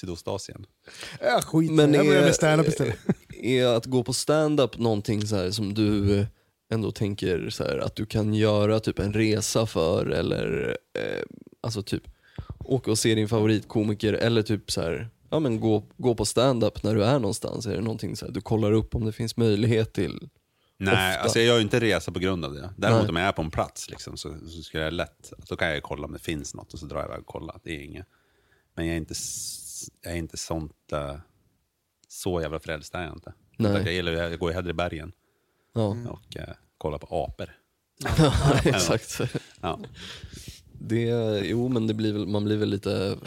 [0.00, 0.66] Sydostasien.
[1.20, 2.98] Ja, skit Men jag börjar är, med stand-up istället.
[3.42, 6.26] är att gå på stand-up någonting så här som du eh,
[6.72, 11.22] ändå tänker så här, att du kan göra typ en resa för eller eh,
[11.60, 12.02] alltså typ
[12.64, 16.82] åka och se din favoritkomiker eller typ så här, ja men gå, gå på stand-up
[16.82, 17.66] när du är någonstans.
[17.66, 20.28] Är det någonting så här, du kollar upp om det finns möjlighet till?
[20.76, 21.22] Nej, Ofta.
[21.22, 22.70] alltså jag gör ju inte resa på grund av det.
[22.76, 23.10] Däremot Nej.
[23.10, 25.82] om jag är på en plats liksom, så, så skulle jag lätt, då kan jag
[25.82, 27.60] kolla om det finns något och så drar jag iväg och kollar.
[27.62, 28.06] Det är inget.
[28.74, 29.14] Men jag är inte,
[30.02, 31.16] jag är inte sånt, eh,
[32.08, 33.32] så jävla frälst är jag inte.
[33.56, 33.72] Nej.
[33.72, 35.12] Jag, gillar, jag går ju hellre i bergen
[35.72, 37.56] Ja, och eh, kollar på apor.
[38.64, 39.20] exakt.
[39.60, 39.80] Ja.
[40.82, 43.18] Det, jo men det blir man blir väl lite,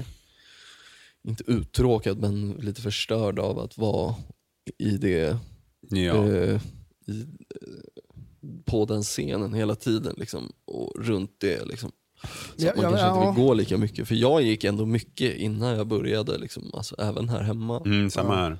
[1.27, 4.15] inte uttråkad men lite förstörd av att vara
[4.77, 5.37] i det
[5.89, 6.25] Ja.
[6.27, 6.61] eh,
[7.07, 11.65] i, eh, på den scenen hela tiden liksom, och runt det.
[11.65, 11.91] Liksom.
[12.57, 13.27] Så Ja, att man ja, kanske ja.
[13.27, 14.07] inte vill gå lika mycket.
[14.07, 17.81] För jag gick ändå mycket innan jag började, liksom, alltså, även här hemma.
[17.85, 18.57] Mm, samma här.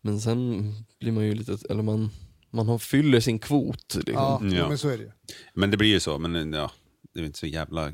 [0.00, 2.10] Men sen blir man ju lite, eller man,
[2.50, 3.94] man har, fyller sin kvot.
[3.94, 4.14] Liksom.
[4.14, 4.56] Ja, Ja.
[4.56, 5.10] ja, men så är det ju.
[5.54, 6.70] Men det blir ju så, men ja,
[7.14, 7.92] det är inte så jävla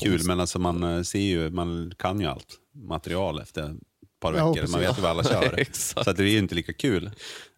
[0.00, 0.20] kul.
[0.26, 3.70] Men alltså man eh, ser ju, man kan ju allt material efter ett
[4.20, 4.54] par Ja, veckor.
[4.60, 4.72] precis.
[4.72, 5.58] man vet ju vad alla kör.
[5.58, 6.04] Exakt.
[6.04, 7.10] så det är ju inte lika kul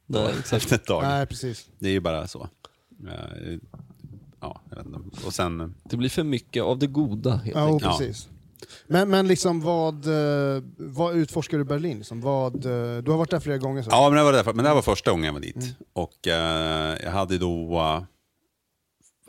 [0.06, 1.02] Nej, efter ett tag.
[1.02, 1.68] Nej, precis.
[1.78, 2.48] Det är ju bara så.
[4.40, 4.60] Ja.
[5.26, 7.82] Och sen, eh, Det blir för mycket av det goda helt Ja, enkelt.
[7.92, 7.98] Ja.
[7.98, 8.28] precis.
[8.86, 11.96] Men, men liksom vad, eh, vad utforskar du Berlin?
[11.98, 12.60] Liksom, vad,
[13.04, 13.82] du har varit där flera gånger.
[13.82, 13.88] Så.
[13.90, 15.76] ja, men det, var därför, men det var första gången jag var dit.
[15.92, 17.76] Och eh, jag hade då,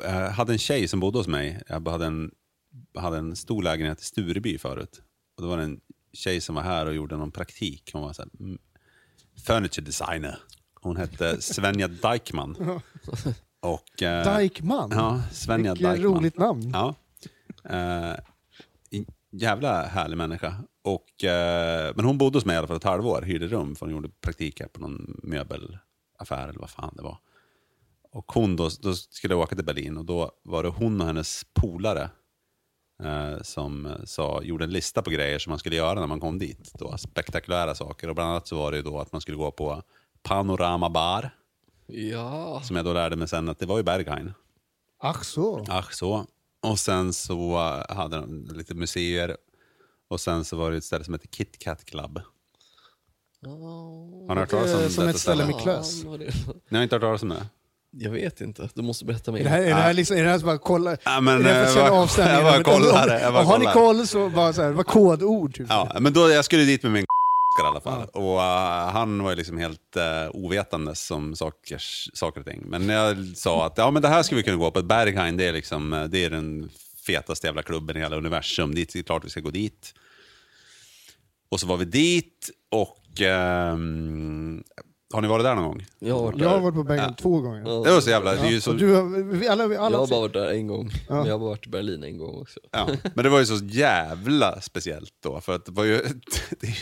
[0.05, 1.61] eh, hade en tjej som bodde hos mig.
[1.67, 2.31] Jag hade en,
[2.95, 5.01] hade en stor lägenhet i Stureby förut.
[5.37, 5.79] Och då var det en
[6.13, 7.89] tjej som var här och gjorde någon praktik.
[7.93, 8.57] Hon var så här, mm,
[9.45, 10.39] furniture designer.
[10.81, 12.81] Hon hette Svenja Dykman.
[13.59, 14.89] Och, eh, Dykman?
[14.93, 16.13] Ja, Svenja Vilket Dykman.
[16.13, 16.71] roligt namn.
[16.73, 16.95] Ja.
[17.69, 18.15] Eh,
[19.31, 20.55] jävla härlig människa.
[20.81, 23.85] Och, eh, men hon bodde hos mig i alla fall ett halvår, hyrde rum för
[23.85, 27.17] hon gjorde praktik här på någon möbelaffär eller vad fan det var.
[28.11, 31.07] Och hon då, då skulle jag åka till Berlin och då var det hon och
[31.07, 32.09] hennes polare
[33.03, 36.19] eh, som eh, sa, gjorde en lista på grejer som man skulle göra när man
[36.19, 36.71] kom dit.
[36.73, 38.09] Då, spektakulära saker.
[38.09, 39.83] Och bland annat så var det ju då att man skulle gå på
[40.23, 41.29] Panorama Bar,
[41.87, 42.61] Ja.
[42.63, 44.33] som jag då lärde mig sen att det var ju Berghain.
[44.99, 45.65] Ach så.
[45.69, 46.25] Ach så.
[46.61, 47.55] Och sen så
[47.89, 49.37] eh, hade de lite museer.
[50.07, 52.21] Och sen så var det ett ställe som heter Kit Kat Club.
[53.45, 55.45] Har ni hört talas om Eh, som detta ett ställe ställe?
[55.45, 56.01] med klös.
[56.01, 56.33] Det-
[56.69, 57.47] Ni har inte hört talas om det?
[57.99, 59.43] Jag vet inte, du måste berätta Är mer.
[59.43, 60.97] det här, är det här, liksom, är det här som bara kolla?
[61.03, 62.43] Ja, men, är det här för att eh, känna jag av stämningen?
[62.43, 63.73] bara kollar jag bara Och har ni kollar.
[63.73, 65.55] koll så bara så här, det var kodord.
[65.55, 65.67] Typ.
[65.69, 67.03] Ja, men då, jag skulle dit med min
[67.63, 68.07] i alla fall.
[68.13, 71.77] Och eh, han var ju liksom helt uh, ovetandes om saker,
[72.13, 72.63] saker och ting.
[72.65, 75.37] Men när jag sa att ja, men det här skulle vi kunna gå på, Berghain
[75.37, 76.69] det är, liksom, eh, det är den
[77.07, 78.75] fetaste jävla klubben i hela universum.
[78.75, 79.93] Dit, det är klart vi ska gå dit.
[81.51, 84.63] Och så var vi dit och ehm,
[85.13, 85.85] har ni varit där någon gång?
[85.99, 87.59] Jag har varit Jag har varit på Bergen två gånger.
[87.65, 87.83] Ja.
[87.85, 88.31] Det var så jävla...
[88.35, 90.33] Det är ju så, Och du, har- vi alla, vi alla Jag har bara varit
[90.33, 91.15] där en gång, Ja.
[91.15, 92.59] men jag har varit i Berlin en gång också.
[92.71, 95.41] Ja, men det var ju så jävla speciellt då.
[95.41, 95.97] För att det var ju,
[96.59, 96.73] det,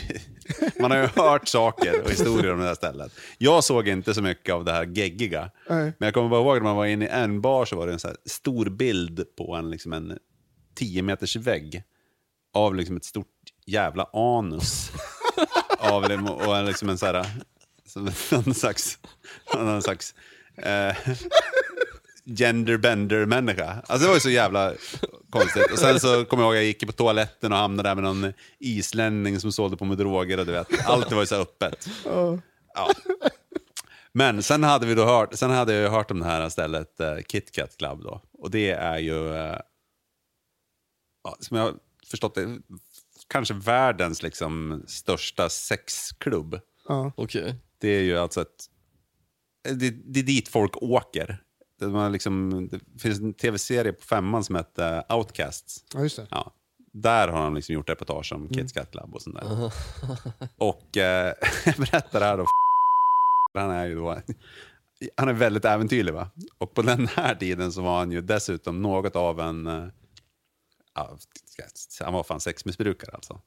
[0.80, 3.12] man har ju hört saker och historier om det här stället.
[3.38, 5.50] Jag såg inte så mycket av det här geggiga.
[5.70, 5.92] Nej.
[5.98, 7.92] Men jag kommer bara ihåg när man var inne i en bar så var det
[7.92, 10.18] en så här stor bild på en, liksom en
[10.74, 11.82] 10 meters vägg
[12.54, 13.26] av liksom ett stort
[13.66, 14.90] jävla anus.
[15.78, 16.04] av,
[16.46, 17.26] och en, liksom en så här,
[17.96, 18.98] som någon slags,
[19.54, 20.14] någon slags
[20.56, 20.96] eh,
[22.24, 23.82] genderbender-människa.
[23.86, 24.72] Alltså det var ju så jävla
[25.30, 25.72] konstigt.
[25.72, 28.04] Och sen så kommer jag ihåg att jag gick på toaletten och hamnade där med
[28.04, 31.42] någon islänning som sålde på med droger och du vet, allt var ju så här
[31.42, 31.88] öppet.
[32.04, 32.90] Ja.
[34.12, 37.00] Men sen hade vi då hört, sen hade jag ju hört om det här stället
[37.00, 38.22] eh, Kit Kat Club då.
[38.38, 39.58] Och det är ju, eh,
[41.24, 41.74] ja, som jag har
[42.10, 42.58] förstått det,
[43.28, 46.60] kanske världens liksom, största sexklubb.
[46.88, 47.12] Ja.
[47.16, 47.54] Okej.
[47.78, 48.70] Det är ju alltså ett...
[49.62, 51.42] Det, det är dit folk åker.
[51.78, 55.84] Det, var liksom, det finns en tv-serie på femman som heter Outcasts.
[55.94, 56.26] ja, just det.
[56.30, 56.52] Ja,
[56.92, 59.72] där har han liksom gjort reportage om Kids Cat Club och sånt där.
[60.56, 62.46] Och eh, jag berättar det här då.
[63.54, 64.20] Han är ju då,
[65.16, 66.30] han är väldigt äventyrlig va?
[66.58, 69.88] Och på den här tiden så var han ju dessutom något av en, eh,
[70.94, 71.18] ja,
[72.00, 73.40] han var fan sexmissbrukare alltså.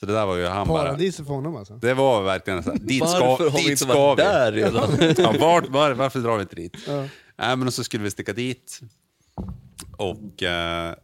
[0.00, 1.74] Så det där var ju han bara, Paradiset för honom alltså.
[1.74, 4.22] det var verkligen så här, dit ska, Varför har vi dit inte ska varit vi.
[4.22, 4.90] där redan?
[5.18, 6.76] Ja, var, var, varför drar vi inte dit?
[6.86, 7.08] Ja.
[7.38, 8.80] Nej, men så skulle vi sticka dit.
[9.96, 10.42] Och...
[10.42, 10.94] Eh,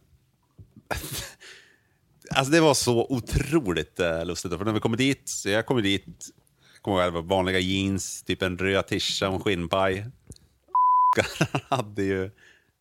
[2.35, 4.51] alltså det var så otroligt eh, lustigt.
[4.57, 6.05] För när vi kommer dit, så jag kommer dit,
[6.73, 10.05] jag kommer ihåg det var vanliga jeans, typ en röd tisha och en skinnpaj.
[11.49, 12.31] Han hade ju...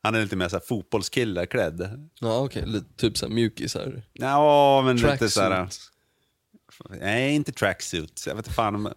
[0.03, 2.09] Han är lite mer så här fotbollskille klädd.
[2.21, 4.03] Ja okej, Lite typ såhär mjukisar.
[4.13, 5.33] Ja, men lite Tracksuit.
[5.33, 5.69] så här...
[7.01, 8.25] Nej, inte tracksuit.
[8.27, 8.93] Jag vet inte fan om...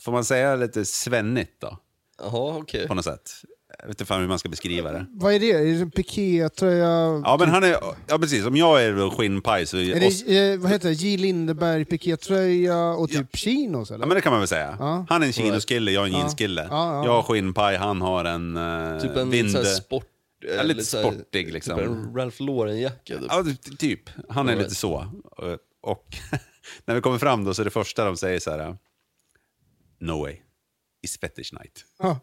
[0.00, 1.78] Får man säga lite svennigt då?
[2.18, 2.88] Jaha okej.
[2.88, 3.30] På något sätt.
[3.78, 5.06] Jag vet inte fan hur man ska beskriva det.
[5.10, 5.50] Vad är det?
[5.52, 6.88] Är det en pikétröja?
[7.24, 7.76] Ja, men han är...
[8.06, 8.46] Ja, precis.
[8.46, 9.76] Om jag är skinnpaj så...
[9.76, 10.94] Är det, eh, vad heter det?
[10.94, 11.16] J.
[11.16, 14.04] Lindeberg pikétröja och typ chinos eller?
[14.04, 14.76] Ja, men det kan man väl säga.
[14.78, 15.06] Ja.
[15.08, 16.18] Han är en chinoskille, jag är en Ja.
[16.18, 16.66] jeanskille.
[16.70, 17.04] Ja, ja.
[17.04, 19.66] Jag har skinnpaj, han har en uh, Typ en vind...
[19.66, 20.06] sport...
[20.56, 21.78] Ja, lite sportig, liksom.
[21.78, 23.26] Typ en Ralph Lauren-jacka typ.
[23.28, 24.10] Ja, ty- typ.
[24.28, 25.06] Han är lite så.
[25.82, 26.06] Och
[26.84, 28.76] när vi kommer fram då så är det första de säger så här...
[30.00, 30.36] No way.
[31.06, 31.84] It's fetish night.
[31.98, 32.20] Ja.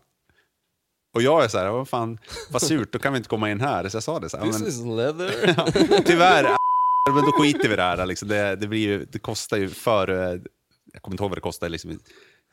[1.14, 2.20] Och jag är så här, vad fan,
[2.50, 3.90] vad surt, då kan vi inte komma in här.
[3.90, 5.56] Så jag sa det så här, This men, is leather.
[5.90, 6.44] ja, tyvärr,
[7.14, 8.06] men då skiter vi i det här.
[8.06, 8.28] Liksom.
[8.28, 10.08] Det, det, blir ju, det kostar ju för...
[10.94, 11.70] Jag kommer inte ihåg vad det kostar.
[11.70, 12.00] Liksom,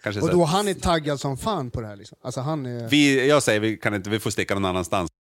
[0.03, 2.19] kanske Och så här- då han är taggad som fan på det här liksom.
[2.23, 2.89] Alltså han är...
[2.89, 5.11] Vi, jag säger vi kan inte, vi får sticka någon annanstans.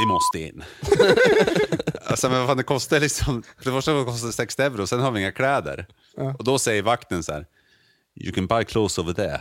[0.00, 0.64] Vi måste in.
[2.14, 5.00] alltså, men vad fan, det kostar liksom, för det första kostar det 60 euro, sen
[5.00, 5.86] har vi inga kläder.
[6.16, 6.34] Ja.
[6.38, 7.46] Och då säger vakten så här,
[8.14, 9.40] you can buy clothes over there.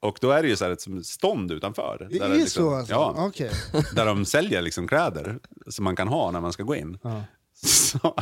[0.00, 2.06] Och då är det ju så här ett stånd utanför.
[2.10, 2.92] Det där är liksom, så alltså?
[2.92, 3.50] Ja, Okej.
[3.94, 6.98] där de säljer liksom kläder som man kan ha när man ska gå in.
[7.02, 7.22] Ja.
[7.62, 8.14] Så,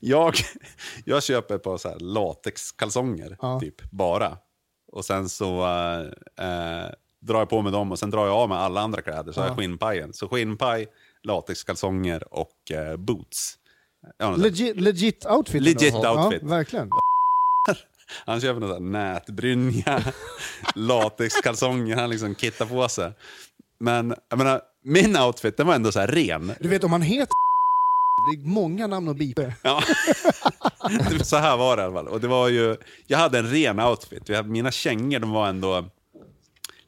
[0.00, 0.34] jag,
[1.04, 3.60] jag köper ett par så här latexkalsonger, Ja.
[3.60, 4.36] typ, bara.
[4.92, 5.64] Och sen så
[6.38, 6.90] eh,
[7.20, 9.32] drar jag på mig dem och sen drar jag av mig alla andra kläder.
[9.32, 10.12] Så har jag skinnpajen.
[10.12, 10.86] Så skinnpaj,
[11.28, 13.54] latexkalsonger och eh, boots.
[14.18, 14.36] Ja.
[14.36, 15.62] Legit, legit outfit.
[15.62, 16.42] Legit outfit.
[16.42, 16.90] Ja, verkligen.
[18.26, 20.02] Han köper någon nätbrynja,
[20.74, 23.12] latexkalsonger, han liksom kittar på sig.
[23.80, 26.52] Men jag menar, min outfit den var ändå så här ren.
[26.60, 27.28] Du vet om han heter
[28.32, 29.42] det är många namn att bipa.
[29.62, 29.82] Ja.
[31.22, 32.08] Så här var det i alla fall.
[32.08, 32.76] Och det var ju,
[33.06, 34.30] jag hade en ren outfit.
[34.46, 35.84] Mina kängor de var ändå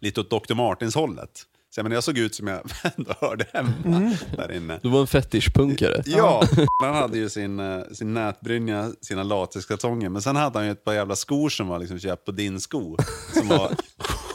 [0.01, 0.55] lite åt Dr.
[0.55, 1.47] Martins-hållet.
[1.75, 2.61] Så jag, menar, jag såg ut som jag
[2.97, 4.81] ändå hörde hemma där inne.
[4.83, 6.03] Du var en fetischpunkare.
[6.07, 6.45] Ja,
[6.81, 10.85] han hade ju sin, eh, sin nätbrynja, sina latexkalsonger, men sen hade han ju ett
[10.85, 12.97] par jävla skor som var liksom köpt på din sko.
[13.35, 13.73] Som var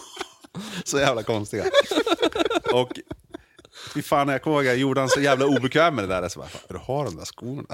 [0.83, 1.63] så jävla konstiga.
[2.73, 2.99] Och
[3.93, 6.29] fy fan, jag kommer ihåg jag gjorde han så jävla obekväm med det där.
[6.29, 7.67] Så bara, fan, du har de där skorna?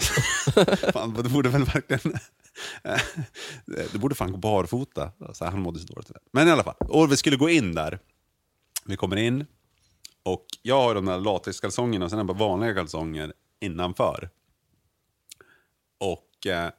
[0.93, 2.19] fan, du borde väl verkligen...
[3.93, 5.11] du borde fan gå barfota.
[5.33, 6.11] Så han mådde så dåligt.
[6.33, 7.99] Men i alla fall, och vi skulle gå in där.
[8.85, 9.45] Vi kommer in,
[10.23, 14.29] och jag har de där latexkalsongerna och sen har jag bara vanliga kalsonger innanför.
[15.97, 16.71] Och eh,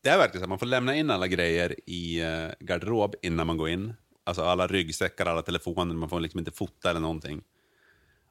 [0.00, 3.46] det är verkligen så att man får lämna in alla grejer i eh, garderob innan
[3.46, 3.94] man går in.
[4.24, 7.42] Alltså alla ryggsäckar, alla telefoner, man får liksom inte fota eller någonting.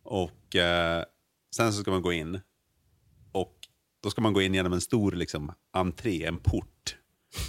[0.04, 1.04] Och eh,
[1.56, 2.40] sen så ska man gå in.
[3.32, 3.56] Och
[4.04, 6.98] då ska man gå in genom en stor liksom, entré, en port.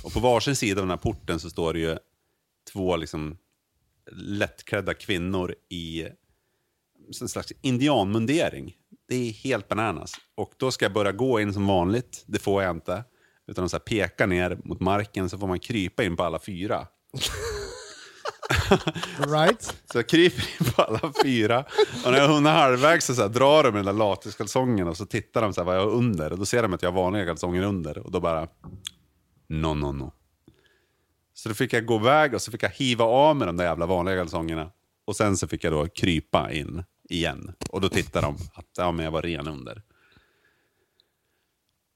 [0.05, 1.99] Och på varsin sida av den här porten så står det ju
[2.73, 3.39] två liksom,
[4.13, 6.07] lättklädda kvinnor i
[7.21, 8.75] en slags indianmundering.
[9.09, 10.13] Det är helt bananas.
[10.35, 12.25] Och då ska jag börja gå in som vanligt.
[12.27, 13.05] Det får jag inte.
[13.47, 16.87] Utan de så pekar ner mot marken så får man krypa in på alla fyra.
[19.19, 19.77] Right?
[19.93, 21.65] Så jag kryper in på alla fyra.
[22.05, 24.97] Och när jag hunnit halvvägs så, så här, drar de med den där latexkalsongen och
[24.97, 26.33] så tittar de så här, vad jag har under.
[26.33, 27.99] Och då ser de att jag har vanliga kalsonger under.
[27.99, 28.49] Och då bara...
[29.49, 30.13] No, no, no.
[31.39, 33.65] Så då fick jag gå iväg och så fick jag hiva av med de där
[33.65, 34.71] jävla vanliga kalsongerna.
[35.05, 37.53] Och sen så fick jag då krypa in igen.
[37.71, 39.83] Och då tittar de att ja, men jag var ren under.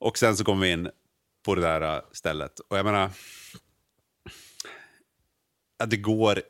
[0.00, 0.90] Och sen så kom vi in
[1.44, 2.60] på det där äh, stället.
[2.60, 3.10] Och jag menar...
[5.78, 6.42] Ja, det går...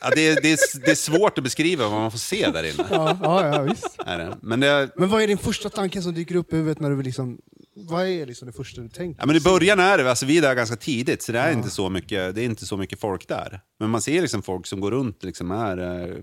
[0.00, 2.64] Ja, det, är, det, är, det är svårt att beskriva vad man får se där
[2.64, 2.88] inne.
[2.90, 3.96] Ja, ja, ja visst.
[3.98, 4.38] Är det.
[4.42, 7.02] Men, det, Men vad är din första tanke som dyker upp i huvudet när du
[7.02, 7.38] liksom...
[7.74, 9.20] Vad är liksom det första du tänker?
[9.20, 11.52] ja, men i början är det, alltså vi är där ganska tidigt, så det är,
[11.52, 13.60] inte, så mycket, det är inte så mycket folk där.
[13.78, 16.16] Men man ser liksom folk som går runt liksom är eh,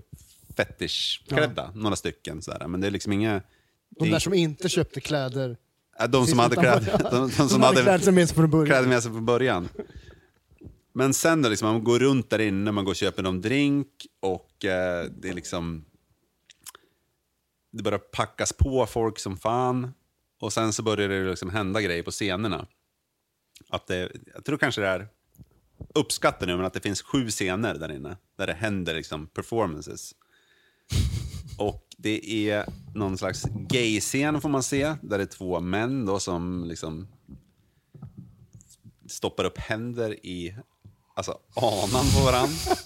[0.56, 2.42] fetischklädda, några stycken.
[2.42, 2.68] Sådär.
[2.68, 3.42] Men det är liksom inga...
[3.88, 5.56] De där som inte köpte kläder.
[5.98, 6.84] Ja, de som hade, utanför.
[6.84, 8.66] kläd, de, de Som som hade kläder med sig från början.
[8.66, 9.68] kläder med sig från början.
[10.92, 13.86] Men sen då, liksom, man går runt där inne, man går och köper någon drink
[14.20, 15.84] och eh, det är liksom...
[17.72, 19.92] Det börjar packas på folk som fan.
[20.40, 22.66] Och sen så börjar det liksom hända grejer på scenerna.
[23.68, 25.08] Att det, jag tror kanske det är
[25.94, 28.16] uppskattar nu, men att det finns sju scener där inne.
[28.38, 30.14] Där det händer liksom performances.
[31.58, 36.20] Och det är någon slags gay-scen får man se, där det är två män då
[36.20, 37.08] som liksom
[39.08, 40.56] stoppar upp händer i
[41.14, 42.76] alltså, anan på varandra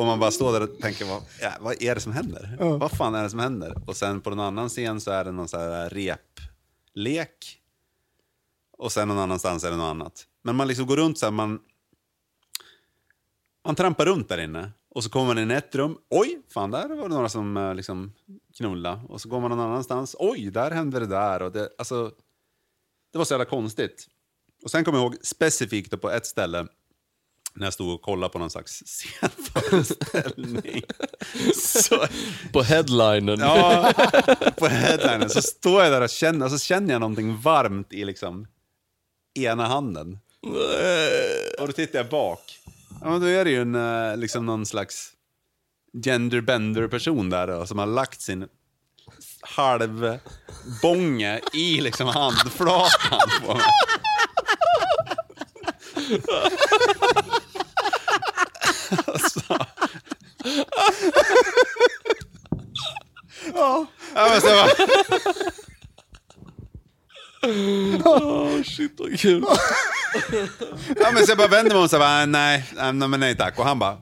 [0.00, 2.56] och man bara står där och tänker, vad, ja, vad är det som händer?
[2.58, 3.82] Vad fan är det som händer?
[3.86, 7.60] Och sen på en annan scen så är det någon så här replek.
[8.78, 10.26] Och sen någon annanstans är det något annat.
[10.42, 11.60] Men man liksom går runt så här, man,
[13.64, 14.70] man trampar runt där inne.
[14.94, 15.98] Och så kommer man in i ett rum.
[16.10, 18.12] Oj, fan där var det några som eh, liksom
[18.56, 19.00] knulla.
[19.08, 20.16] Och så går man någon annanstans.
[20.18, 21.42] Oj, där hände det där.
[21.42, 22.12] Och det, alltså,
[23.12, 24.06] det var så jävla konstigt.
[24.62, 26.66] Och sen kommer jag ihåg specifikt på ett ställe
[27.54, 30.82] när jag stod och kollade på någon slags scenföreställning.
[31.54, 32.06] så,
[32.52, 33.40] På headlinen.
[33.40, 33.92] ja,
[34.58, 38.46] på headlinen så står jag där och känner, så känner jag någonting varmt i liksom
[39.34, 40.18] ena handen.
[41.58, 42.58] Och då tittar jag bak.
[43.00, 45.12] Ja, men då är det ju en, eh, liksom någon slags
[46.04, 48.48] genderbender person där då, som har lagt sin
[49.40, 50.20] halvbånge
[51.52, 53.62] i liksom handflatan på mig.
[59.06, 59.40] Alltså.
[63.54, 63.86] Ja.
[64.14, 64.70] Ja, men bara,
[68.04, 69.44] Åh shit vad kul.
[71.00, 73.58] Ja, men så jag bara vänder mig om och bara, nej, nej, nej tack.
[73.58, 73.96] Och han bara,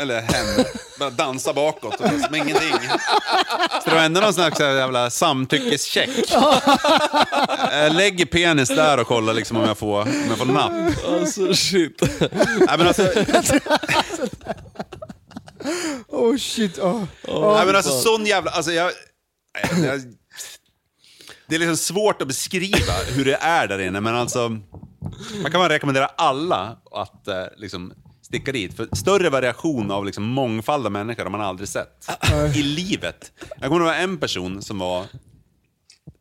[0.00, 0.64] eller hen,
[1.02, 2.72] bara dansar bakåt och som ingenting.
[3.84, 6.10] Så det var ändå någon slags jävla samtyckescheck.
[7.72, 10.72] Jag lägger penis där och kollar liksom om jag får, om jag får napp.
[11.08, 12.02] Alltså shit.
[12.20, 13.02] Nej, men alltså,
[16.08, 16.78] Oh shit.
[16.78, 17.04] Oh.
[17.56, 18.92] nej, men alltså sån jävla, alltså jag,
[19.84, 20.00] jag
[21.46, 24.48] det är liksom svårt att beskriva hur det är där inne, men alltså
[25.42, 27.92] man kan bara rekommendera alla att eh, liksom
[28.32, 28.74] sticka dit.
[28.74, 32.06] För större variation av liksom mångfald av människor har man aldrig sett
[32.56, 33.32] i livet.
[33.60, 35.06] Jag kommer ihåg en person som var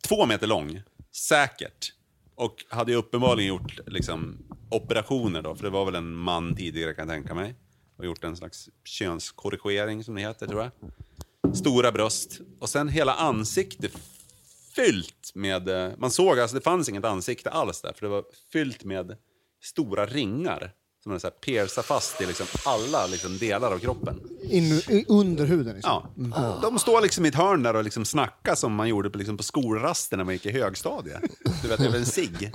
[0.08, 0.82] två meter lång,
[1.16, 1.94] säkert.
[2.36, 4.38] Och hade ju uppenbarligen gjort liksom,
[4.70, 7.56] operationer då, för det var väl en man tidigare kan jag tänka mig.
[7.98, 11.56] Och gjort en slags könskorrigering som det heter tror jag.
[11.56, 12.40] Stora bröst.
[12.60, 13.92] Och sen hela ansiktet
[14.76, 15.70] fyllt med...
[15.70, 19.18] eh, Man såg, alltså det fanns inget ansikte alls där, för det var fyllt med
[19.64, 20.72] stora ringar.
[21.04, 24.22] Som man så här piercar fast i liksom alla liksom delar av kroppen.
[24.44, 26.32] In, i, under huden liksom.
[26.36, 26.60] Ja.
[26.62, 29.38] De står liksom i ett hörn där och liksom snackar som man gjorde på, liksom
[29.38, 31.22] på skolrasten när man gick i högstadiet.
[31.62, 32.52] Du vet, över en cigg.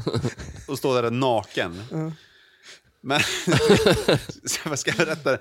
[0.69, 1.83] Och står där naken.
[3.03, 3.21] Men,
[4.45, 5.39] så vad ska jag berätta?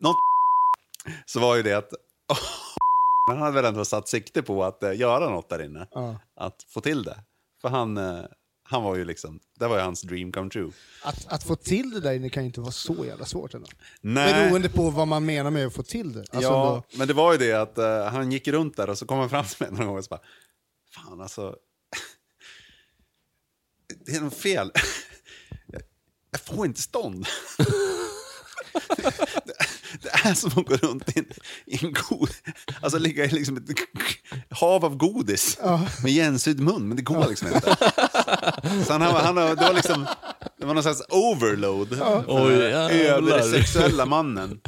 [0.00, 0.16] Något
[1.26, 1.90] så var ju det att
[3.30, 5.86] han hade väl ändå satt sikte på att eh, göra något där inne.
[6.36, 7.16] Att få till det.
[7.62, 8.24] För han, eh,
[8.66, 10.70] han var ju liksom, det var ju hans dream come true.
[11.02, 13.68] Att, att få till det där inne kan ju inte vara så jävla svårt ändå.
[14.00, 14.32] Nej.
[14.34, 16.20] Beroende på vad man menar med att få till det.
[16.20, 18.98] Alltså ja, då, men det var ju det att eh, han gick runt där och
[18.98, 20.22] så kom han fram till mig någon gång och så bara,
[20.94, 21.56] fan alltså,
[24.06, 24.72] det är något fel.
[25.66, 25.82] Jag,
[26.30, 27.26] jag får inte stånd.
[29.44, 29.54] det,
[30.02, 31.26] det är som att gå runt i en,
[31.66, 32.30] i en god,
[32.82, 33.66] alltså ligga i liksom ett
[34.60, 35.58] hav av godis
[36.02, 37.76] med igensydd mun, men det går liksom inte.
[38.86, 40.06] Så han, han, det var liksom,
[40.58, 41.92] det var någon slags overload.
[42.26, 44.60] Oj, över den sexuella mannen.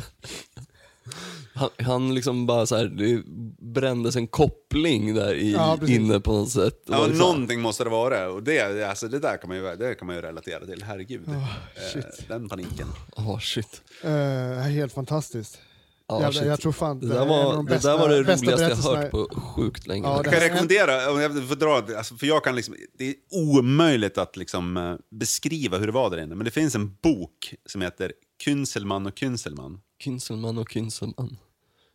[1.55, 3.23] Han, han liksom bara så här, det
[3.73, 6.83] brändes en koppling där i, Ja, inne på något sätt.
[6.87, 8.29] Ja, liksom- någonting måste det vara.
[8.31, 10.83] Och det, alltså, det där kan man ju, det kan man ju relatera till.
[10.83, 11.29] Herregud.
[11.29, 11.45] eh,
[11.93, 12.29] shit.
[12.29, 12.87] den paniken.
[13.17, 13.81] Åh shit.
[14.03, 14.11] eh,
[14.61, 15.59] helt fantastiskt.
[16.09, 16.47] Ja, Jävlar, shit.
[16.49, 18.09] jag tror fan det det där är en av var, de det bästa- där var
[18.09, 20.07] det bästa roligaste jag hört på sjukt länge.
[20.09, 23.09] Ja, Jag det kan rekommendera, om jag får dra, alltså, för jag kan liksom, det
[23.09, 26.35] är omöjligt att liksom, eh, beskriva hur det var där inne.
[26.35, 28.13] Men det finns en bok som heter
[28.45, 29.81] Künzelman och Künzelman.
[30.05, 31.37] Kynselman och Kynselman.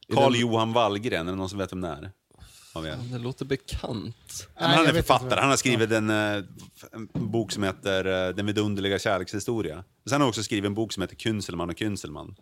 [0.08, 2.12] Är Carl det- Johan Wallgren, är det någon som vet vem det är?
[2.74, 2.98] Av er?
[3.12, 4.16] Det låter bekant.
[4.60, 6.44] Nej, han jag är författare, han har skrivit en, eh,
[6.92, 9.76] en bok som heter eh, Den vidunderliga kärlekshistoria.
[10.06, 12.36] Sen har han också skrivit en bok som heter Künzelman och Künzelman.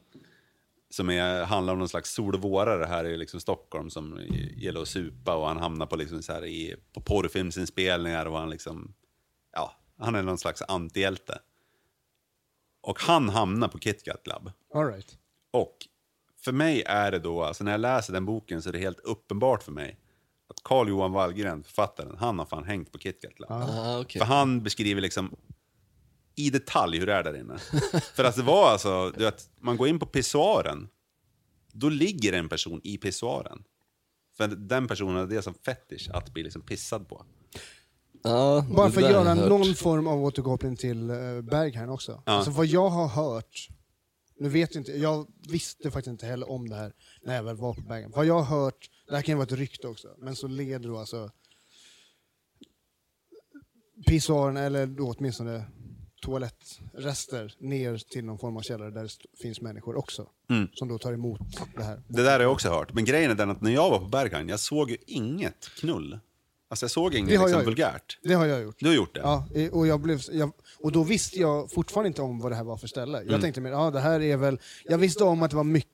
[0.89, 4.19] Som är, handlar om någon slags sol och vårare här i liksom Stockholm som
[4.55, 8.49] gillar att supa och han hamnar på, liksom så här i, på porrfilmsinspelningar och han
[8.49, 8.93] liksom,
[9.53, 11.39] ja, han är någon slags antihjälte.
[12.81, 14.51] Och han hamnar på KitKat Club.
[14.73, 15.17] All right.
[15.51, 15.77] Och
[16.41, 18.99] för mig är det då, alltså när jag läser den boken så är det helt
[18.99, 19.99] uppenbart för mig
[20.49, 23.51] att Carl Johan Wallgren, författaren, han har fan hängt på KitKat Lab.
[23.51, 24.19] Ah, okej.
[24.19, 25.35] För han beskriver liksom
[26.39, 27.57] i detalj hur det är där inne.
[28.15, 30.87] För att det var alltså, du vet, man går in på pissoaren,
[31.71, 33.63] då ligger en person i pissoaren.
[34.37, 37.25] För den personen har det som fetish att bli liksom pissad på.
[38.23, 42.23] Ja, Bara för att göra någon form av återkoppling till uh, Berghain också.
[42.25, 42.31] Ja.
[42.31, 43.67] Alltså vad jag har hört,
[44.39, 47.55] nu vet jag inte, jag visste faktiskt inte heller om det här när jag väl
[47.55, 48.11] var på Berghain.
[48.15, 50.89] Vad jag har hört, det här kan ju vara ett rykte också, men så leder
[50.89, 51.31] då alltså
[54.07, 55.65] pissoaren, eller då åtminstone
[56.21, 60.27] toalettrester, ner till någon form av källare där det finns människor också.
[60.49, 60.67] Mm.
[60.73, 61.39] Som då tar emot
[61.77, 62.01] det här.
[62.07, 62.93] Det där har jag också hört.
[62.93, 66.19] Men grejen är den att när jag var på Berghain, jag såg ju inget knull.
[66.69, 68.19] Alltså jag såg inget Det liksom, vulgärt.
[68.23, 68.75] Det har jag gjort.
[68.79, 69.19] Du har gjort det?
[69.19, 72.63] Ja, och, jag blev, jag, och då visste jag fortfarande inte om vad det här
[72.63, 73.17] var för ställe.
[73.17, 73.41] Jag Mm.
[73.41, 74.59] tänkte mer, ja det här är väl...
[74.85, 75.91] Jag visste om att det var mycket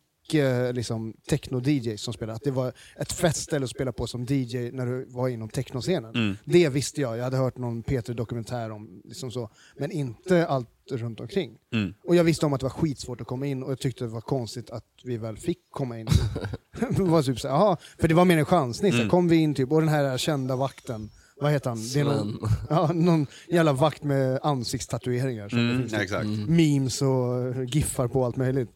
[0.73, 4.71] liksom, techno-DJs som spelade, att det var ett fett ställe att spela på som DJ
[4.71, 6.15] när du var inom technoscenen.
[6.15, 6.38] Mm.
[6.45, 11.19] Det visste jag, jag hade hört någon Peter-dokumentär om liksom så, men inte allt runt
[11.19, 11.57] omkring.
[11.73, 11.93] Mm.
[12.03, 14.09] Och jag visste om att det var skitsvårt att komma in och jag tyckte det
[14.09, 16.07] var konstigt att vi väl fick komma in.
[16.89, 19.09] det var typ så, här, aha, för det var mer en chansning, så Mm.
[19.09, 21.09] kom vi in typ, och den här kända vakten,
[21.41, 21.80] vad heter han?
[21.93, 25.49] Det är någon, ja, någon jävla vakt med ansiktstatueringar.
[25.49, 26.28] som det Mm, finns ja, typ exakt.
[26.49, 28.69] memes och giffar på allt möjligt.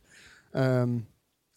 [0.55, 1.05] Ehm,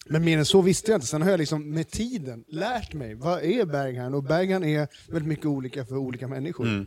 [0.06, 1.06] men mer än så visste jag inte.
[1.06, 4.14] Sen har jag liksom med tiden lärt mig, vad är Berghain?
[4.14, 6.66] Och Berghain är väldigt mycket olika för olika människor.
[6.66, 6.86] Mm.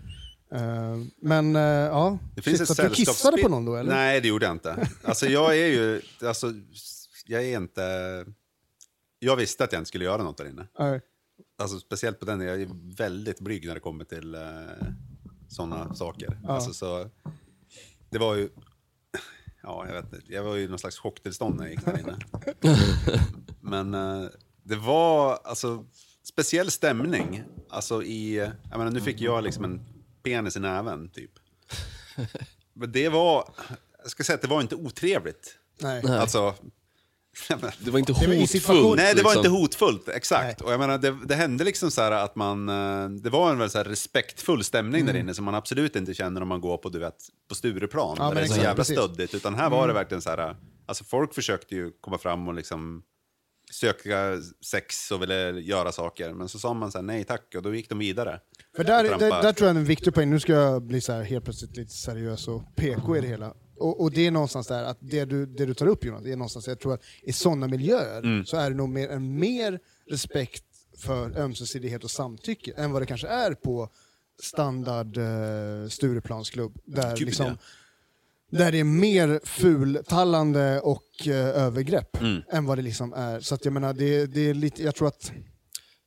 [0.52, 3.92] Ehm, men eh, ja, Det finns Shit, ett att du kissade på någon då eller?
[3.94, 4.88] Nej, det gjorde jag inte.
[5.04, 6.54] Alltså jag är ju, alltså,
[7.26, 7.82] jag är inte...
[9.20, 10.68] Jag visste att jag inte skulle göra något där inne.
[10.80, 11.02] Nej.
[11.58, 14.42] Alltså speciellt på den, jag är väldigt blyg när det kommer till eh,
[15.48, 16.40] sådana saker.
[16.44, 16.50] Ja.
[16.50, 17.10] Alltså, så,
[18.10, 18.50] det var ju...
[19.66, 20.34] Ja, jag vet inte.
[20.34, 22.18] Jag var ju i någon slags chocktillstånd när jag gick där inne.
[23.62, 24.30] Men eh,
[24.64, 25.86] det var alltså
[26.24, 27.44] speciell stämning.
[27.70, 28.36] Alltså i...
[28.70, 29.86] Jag menar, nu fick jag liksom en
[30.24, 31.32] penis i näven, typ.
[32.74, 33.50] Men det var...
[34.02, 35.58] Jag ska säga att det var inte otrevligt.
[35.82, 36.02] Nej.
[36.04, 36.20] Nej.
[36.20, 36.56] Alltså...
[37.80, 38.98] Det var inte hotfullt.
[38.98, 39.38] Nej, det var liksom.
[39.38, 40.62] inte hotfullt, exakt.
[40.62, 42.70] Och jag menar, det, det hände liksom så här att man...
[42.70, 45.14] eh, Det var en väldigt så här respektfull stämning Mm.
[45.14, 47.16] där inne som man absolut inte känner om man går på, du vet,
[47.50, 48.16] på Stureplan.
[48.20, 48.98] Ja, där det är så jävla precis.
[48.98, 49.10] Mm.
[49.10, 49.34] stöddigt.
[49.34, 50.56] Utan här var det verkligen så här...
[50.88, 53.02] Alltså folk försökte ju komma fram och liksom
[53.72, 54.38] söka
[54.72, 56.34] sex och ville göra saker.
[56.34, 58.40] Men så sa man så här, nej tack, och då gick de vidare.
[58.76, 61.14] För där, där, där tror jag är en viktig poäng, nu ska jag bli så
[61.14, 63.54] här helt plötsligt lite seriös och PK i det hela.
[63.78, 66.32] Och, och det är någonstans där, att det du, det du tar upp Jonas, det
[66.32, 68.46] är någonstans, jag tror att i sådana miljöer Mm.
[68.46, 70.64] så är det nog mer, en mer respekt
[70.98, 73.90] för ömsesidighet och samtycke än vad det kanske är på
[74.42, 76.78] standard eh, Stureplansklubb.
[76.86, 78.58] Där, Gud, liksom, ja.
[78.58, 82.42] där det är mer fultallande och eh, övergrepp Mm.
[82.50, 83.40] än vad det liksom är.
[83.40, 85.32] Så att jag menar, det, det är lite, jag tror att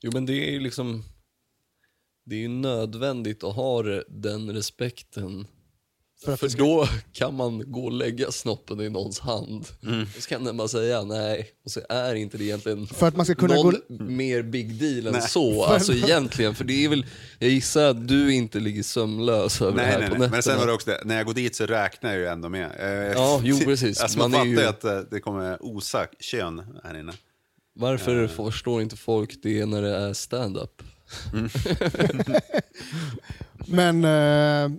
[0.00, 1.04] Jo men det är ju liksom,
[2.24, 5.46] det är ju nödvändigt att ha den respekten.
[6.24, 9.66] För För, det ska- då kan man gå och lägga snoppen i någons hand.
[10.16, 13.16] Och så kan den bara säga nej, och så är inte det egentligen För att
[13.16, 15.22] man ska kunna någon gå- mer big deal än Nej.
[15.22, 15.64] så.
[15.68, 17.06] Alltså egentligen, för det är väl,
[17.38, 20.20] jag gissar att du inte ligger sömnlös över det Nej, här nej, på nej.
[20.20, 20.30] nätterna.
[20.36, 22.48] Men sen var det också det, när jag går dit så räknar jag ju ändå
[22.48, 22.70] med.
[22.78, 24.00] Eh, Ja, jo, precis.
[24.00, 27.12] Alltså, Man man, fattar ju- att eh, det kommer osa kön här inne.
[27.74, 30.82] Varför förstår inte folk det när det är stand-up?
[33.66, 34.70] Men, eh,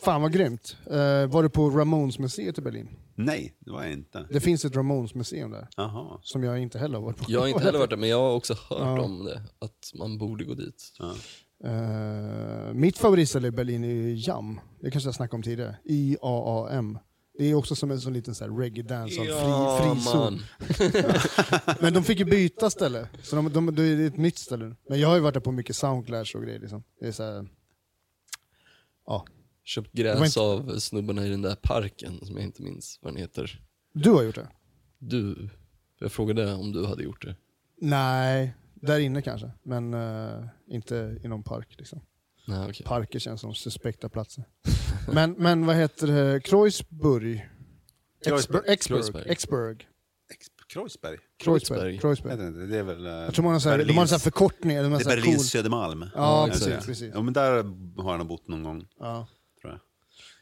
[0.00, 0.76] fan vad grymt.
[0.86, 2.88] Eh, var du på Ramones-museet i Berlin?
[3.14, 4.26] Nej, det var jag inte.
[4.30, 6.18] Det finns ett Ramones-museum där, Jaha.
[6.22, 7.24] som jag inte heller har varit på.
[7.28, 9.00] Jag har inte heller varit där, men jag har också hört Ja.
[9.00, 9.42] om det.
[9.58, 10.92] Att man borde gå dit.
[10.98, 11.14] Ja.
[11.64, 14.60] Eh, mitt favoritställe i Berlin är Jam.
[14.80, 15.76] Det kanske jag snackade om tidigare.
[15.84, 16.98] I-A-A-M.
[17.40, 20.40] Det är också som en sån liten så här reggae dance fri, frizon.
[21.80, 24.76] Men de fick ju byta ställe, så de, de, det är ett nytt ställe.
[24.88, 26.58] Men jag har ju varit där på mycket soundclash och grejer.
[26.58, 26.82] Liksom.
[27.00, 27.48] Det är så här,
[29.06, 29.24] ja.
[29.64, 33.20] Köpt gräs inte- av snubbarna i den där parken som jag inte minns vad den
[33.20, 33.60] heter.
[33.92, 34.48] Du har gjort det?
[34.98, 35.48] Du,
[35.98, 37.36] jag frågade om du hade gjort det.
[37.80, 39.50] Nej, där inne kanske.
[39.62, 41.74] Men eh, inte i någon park.
[41.78, 42.00] Liksom.
[42.50, 42.86] Nej, okej.
[42.86, 44.44] Parker känns som suspekta platser.
[45.12, 46.40] men, men vad heter det?
[46.40, 47.48] Kreuzburg?
[48.24, 48.62] Kreuzberg.
[48.66, 49.26] Exburg.
[49.26, 49.86] Exburg.
[50.72, 51.16] Kreuzberg.
[51.38, 51.98] Kreuzberg?
[51.98, 52.42] Kreuzberg.
[52.44, 53.06] Jag det är väl...
[53.06, 54.76] eh, Jag tror man har så här, de har en sån här förkortning.
[54.76, 55.44] De har Det så är Berlins cool...
[55.44, 56.02] Södermalm.
[56.02, 56.66] Ja, Ja, precis.
[56.66, 56.86] exakt.
[56.86, 57.10] precis.
[57.14, 57.52] Ja, men där
[58.02, 59.26] har jag nog bott någon gång, Ja.
[59.60, 59.80] tror jag.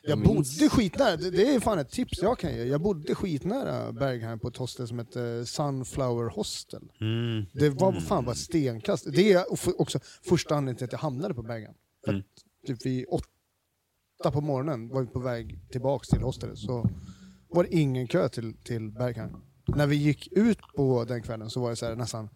[0.03, 2.65] Jag bodde skitnära, det, det är fan ett tips jag kan ge.
[2.65, 6.83] Jag bodde skitnära Berghain på ett hostel som heter Sunflower Hostel.
[7.01, 7.45] Mm.
[7.53, 9.07] Det var fan bara stenkast.
[9.13, 9.45] Det är
[9.81, 9.99] också
[10.29, 11.75] första anledningen till att jag hamnade på Berghain.
[12.07, 12.23] Mm.
[12.67, 16.91] typ vid åtta på morgonen var vi på väg tillbaks till hostelet så
[17.49, 19.37] var det ingen kö till, till Berghain.
[19.67, 22.29] när vi gick ut på den kvällen så var det så här, nästan,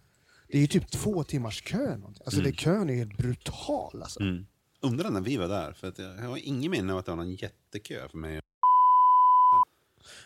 [0.48, 1.96] det är ju typ två timmars kö.
[1.96, 2.22] någonting.
[2.24, 4.20] Alltså det, kön är helt brutal alltså.
[4.20, 4.46] Mm.
[4.80, 7.10] Undrar när vi var där, för att jag jag har ingen minne av att det
[7.10, 8.40] var någon jättekö för mig.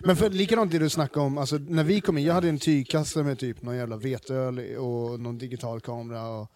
[0.01, 2.59] Men för, likadant det du snackade om, alltså, när vi kom in, jag hade en
[2.59, 6.29] tygkasse med typ någon jävla veteöl och någon digital kamera.
[6.29, 6.51] Och,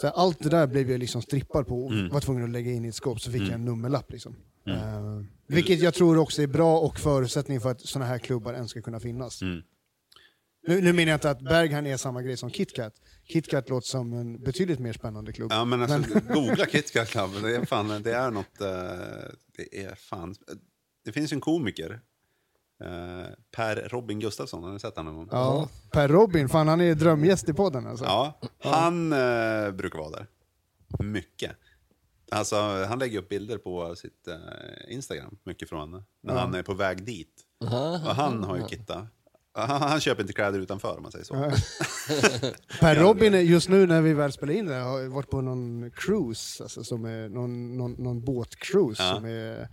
[0.00, 2.08] så här, allt det där blev jag liksom strippad på och Mm.
[2.08, 4.12] var tvungen att lägga in i ett skåp, så fick jag en nummerlapp.
[4.12, 4.36] Liksom.
[4.66, 4.78] Mm.
[4.78, 8.70] Eh, vilket jag tror också är bra och förutsättning för att sådana här klubbar ens
[8.70, 9.42] ska kunna finnas.
[9.42, 9.62] Mm.
[10.66, 12.92] Nu, nu menar jag inte att Berghain är samma grej som KitKat.
[13.24, 15.50] KitKat låter som en betydligt mer spännande klubb.
[15.52, 17.30] Ja, men alltså, googla KitKat Club.
[17.42, 18.60] Det är, fan, det är något...
[18.60, 18.68] eh,
[19.56, 20.34] det är fan...
[21.04, 22.00] Det finns ju en komiker.
[22.80, 23.26] Eh,
[23.56, 25.28] per Robin Gustafsson, har ni sett honom?
[25.32, 28.04] Ja, Per Robin, fan han är drömgäst i podden alltså.
[28.04, 30.26] Ja, han eh, brukar vara där.
[30.98, 31.52] Mycket.
[32.32, 32.56] Alltså,
[32.88, 37.04] han lägger upp bilder på sitt eh, Instagram, mycket från när han är på väg
[37.04, 37.34] dit.
[38.06, 39.06] Och han har ju Kitta.
[39.52, 41.34] Han, han köper inte kläder utanför om man säger så.
[42.80, 45.90] Per Robin, är- just nu när vi väl spelar in det, har varit på någon
[45.90, 49.02] cruise, alltså som är någon, någon, någon båtcruise.
[49.02, 49.14] Ja.
[49.14, 49.68] Som är,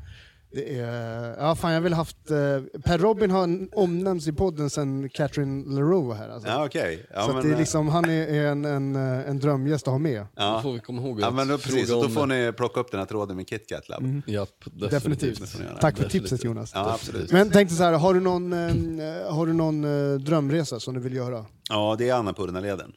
[0.51, 2.37] det är, ja fan jag vill haft, eh,
[2.83, 6.29] Per Robin har en- omnämnts i podden sen Catherine LaRue var här.
[6.29, 6.49] Alltså.
[6.49, 7.05] Ja, okej.
[7.13, 9.91] Ja, så men, det är eh, liksom, han är, en, en, eh, en drömgäst att
[9.91, 10.21] ha med.
[10.21, 10.59] Då ja.
[10.61, 11.89] får vi komma ihåg ja, men då, precis.
[11.89, 14.03] då får ni plocka upp den här tråden med KitKat Lab.
[14.03, 14.21] Mm.
[14.27, 15.39] Japp, Definitivt.
[15.39, 15.79] definitivt.
[15.81, 16.29] Tack för Definitivt.
[16.29, 16.71] tipset Jonas.
[16.73, 17.31] Ja, absolut.
[17.31, 20.99] Men tänkte så här, har du någon, eh, har du någon eh, drömresa som du
[20.99, 21.45] vill göra?
[21.69, 22.91] Ja, det är Annapurna-leden.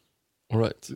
[0.53, 0.90] All right.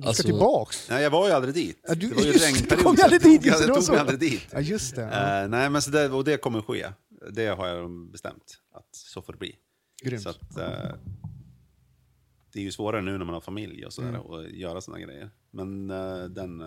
[0.00, 0.88] Du ska Alltså- tillbaks?
[0.90, 1.78] Nej, jag var ju aldrig dit.
[1.88, 2.78] Ja, du- det var ju just- regnperiod.
[2.78, 3.92] du kom ju så jag aldrig dit, tog- just Jag tog så.
[3.92, 4.46] mig aldrig dit.
[4.52, 5.42] Ja just det, ja.
[5.42, 6.86] Eh, nej, men så det, och det kommer ske.
[7.32, 9.56] Det har jag bestämt att så får det bli.
[10.02, 10.22] grymt.
[10.22, 10.94] Så att, eh,
[12.52, 14.20] det är ju svårare nu när man har familj och sådär Mm.
[14.30, 15.30] att göra sådana grejer.
[15.50, 16.62] Men eh, den,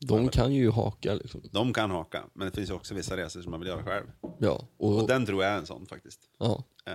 [0.00, 1.42] De kan ju haka liksom.
[1.52, 2.24] de kan haka.
[2.34, 4.06] Men det finns ju också vissa resor som man vill göra själv.
[4.38, 6.20] Ja, och, Och den tror jag är en sån faktiskt.
[6.38, 6.64] ja.
[6.86, 6.92] Eh,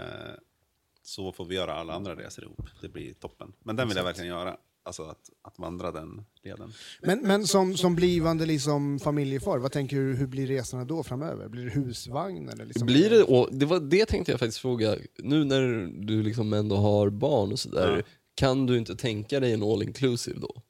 [1.01, 2.61] så får vi göra alla andra resor ihop.
[2.81, 3.53] Det blir toppen.
[3.63, 4.57] Men den vill jag verkligen göra.
[4.88, 6.73] Alltså att, att vandra den leden.
[7.01, 11.47] Men, men som, som blivande liksom familjefar, vad tänker du, hur blir resorna då framöver?
[11.49, 12.49] Blir det husvagn?
[12.49, 15.61] Eller liksom Blir det, och det, var, det tänkte jag faktiskt fråga, nu när
[16.05, 18.03] du liksom ändå har barn och sådär, Ja.
[18.35, 20.61] kan du inte tänka dig en all inclusive då?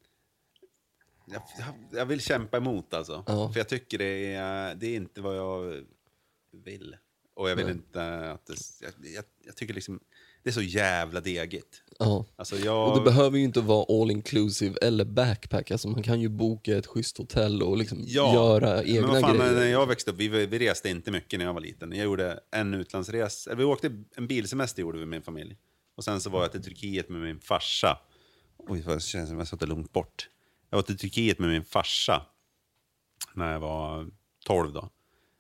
[1.26, 3.24] Jag, jag, jag vill kämpa emot alltså.
[3.28, 3.52] Ja.
[3.54, 5.84] För jag tycker det är, det är inte vad jag
[6.64, 6.96] vill.
[7.34, 7.76] Och jag vill Nej.
[7.76, 10.00] inte att det, jag, jag, jag tycker liksom,
[10.48, 11.84] det är så jävla degigt.
[12.00, 12.26] Ja.
[12.36, 12.90] Alltså jag...
[12.90, 16.78] Och det behöver ju inte vara all inclusive eller backpack, alltså man kan ju boka
[16.78, 19.54] ett schysst hotell och liksom Ja, göra egna men vad fan, grejer.
[19.54, 21.92] När jag växte upp, vi, vi reste inte mycket när jag var liten.
[21.92, 25.58] Jag gjorde en utlandsresa, eller vi åkte en bilsemester gjorde vi med min familj.
[25.96, 28.00] Och sen så var jag till Turkiet med min farsa.
[28.58, 30.30] Oj, det känns som jag satt långt bort.
[30.70, 32.26] Jag var till Turkiet med min farsa
[33.34, 34.08] när jag var
[34.46, 34.90] 12 då.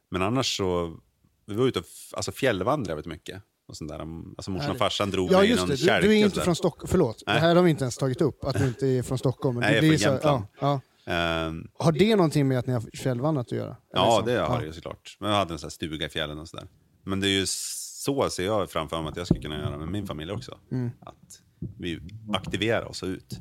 [0.09, 0.99] Men annars så,
[1.45, 3.43] vi var ute och alltså fjällvandrade väldigt mycket.
[3.67, 3.99] Och sånt där.
[4.37, 6.43] Alltså morsan och farsan drog Ja mig i någon det, du, du är inte sådär.
[6.43, 7.23] från Stockholm, förlåt.
[7.27, 7.35] Nej.
[7.35, 9.55] Det här har vi inte ens tagit upp, att du inte är från Stockholm.
[9.55, 10.43] Men Nej, jag är från så- Jämtland.
[10.59, 11.13] Ja, ja.
[11.13, 13.77] Ehm, Har det någonting med att ni har fjällvandrat att göra?
[13.93, 15.17] Ja, Eller det har det såklart.
[15.19, 16.67] Men jag hade en sån här stuga i fjällen och sådär.
[17.03, 19.87] Men det är ju så ser jag framför mig att jag skulle kunna göra med
[19.87, 20.57] min familj också.
[20.71, 20.91] Mm.
[20.99, 21.41] Att
[21.77, 21.99] vi
[22.33, 23.39] aktiverar oss ut.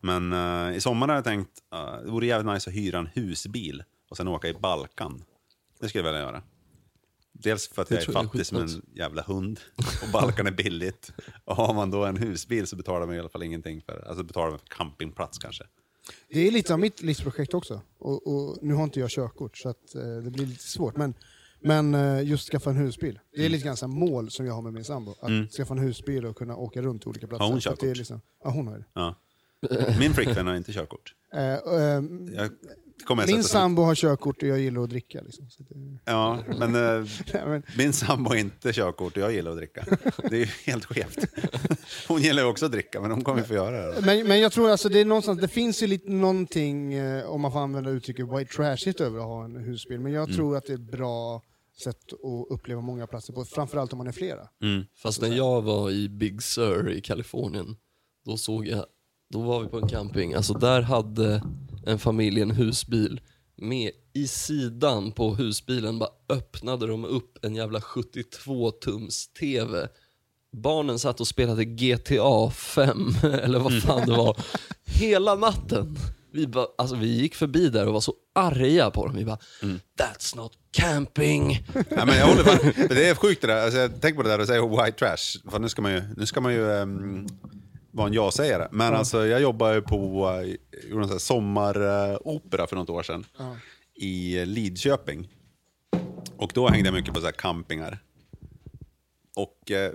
[0.00, 3.06] Men eh, i sommar har jag tänkt, uh, det vore jävligt nice att hyra en
[3.06, 5.24] husbil och sen åka i Balkan.
[5.80, 6.42] Det skulle jag vilja göra.
[7.38, 9.60] Dels för att jag är jag är fattig som en jävla hund
[10.02, 11.12] och Balkan är billigt.
[11.44, 14.24] Och har man då en husbil så betalar man i alla fall ingenting för, alltså
[14.24, 15.64] betalar man för campingplats kanske.
[16.28, 17.80] Det är lite av mitt livsprojekt också.
[17.98, 20.96] Och, och nu har inte jag körkort så att, eh, det blir lite svårt.
[20.96, 21.14] Men,
[21.60, 23.18] men eh, just skaffa en husbil.
[23.36, 25.14] Det är lite grann mål som jag har med min sambo.
[25.20, 27.44] Att skaffa en husbil och kunna åka runt till olika platser.
[27.44, 27.46] Mm.
[27.46, 27.96] Har hon körkort?
[27.96, 28.84] liksom, ja, hon har det.
[28.92, 29.14] Ja.
[29.98, 31.14] Min flickvän har inte körkort.
[31.32, 32.02] Eh, eh,
[32.34, 32.50] Jag
[33.26, 35.20] min sambo har körkort och jag gillar att dricka.
[35.20, 35.50] Liksom.
[35.50, 39.50] Så det, Ja, men eh, nej, men, min sambo har inte körkort och jag gillar
[39.50, 39.84] att dricka.
[40.30, 41.18] Det är ju helt skevt.
[42.08, 44.00] Hon gillar ju också att dricka, men hon kommer ju få göra det.
[44.00, 47.40] men, men jag tror alltså det är någonstans, det finns ju lite någonting, eh, om
[47.40, 50.00] man får använda uttrycket white trashigt över att ha en husbil.
[50.00, 51.42] Men jag tror att det är ett bra
[51.82, 54.48] sätt att uppleva många platser på, framförallt om man är flera.
[54.62, 54.84] Mm.
[54.96, 57.76] Fast när jag var i Big Sur i Kalifornien,
[58.24, 58.84] då såg jag,
[59.30, 61.42] då var vi på en camping, alltså där hade
[61.86, 63.20] en familj en husbil
[63.56, 69.88] med i sidan på husbilen bara öppnade de upp en jävla 72 tums TV.
[70.52, 74.36] Barnen satt och spelade GTA 5 eller vad fan det var
[74.84, 75.96] hela natten.
[76.32, 79.16] Vi, bara, alltså, vi gick förbi där och var så arga på dem.
[79.16, 79.38] Vi bara,
[79.98, 81.66] that's not camping.
[81.74, 82.44] Ja, men jag håller
[82.78, 83.64] men det är sjukt det där.
[83.64, 85.50] Alltså, tänker på det där och säger white trash.
[85.50, 87.26] För nu ska man ju, nu ska man ju um,
[87.94, 88.68] vara en ja-sägare.
[88.72, 89.98] Men alltså, jag jobbar ju på
[90.90, 93.26] gjorde en sommaropera för något år sedan.
[93.38, 93.56] Ja.
[93.94, 95.28] I Lidköping.
[96.36, 98.02] Och då hängde jag mycket på så här campingar.
[99.36, 99.92] Och eh,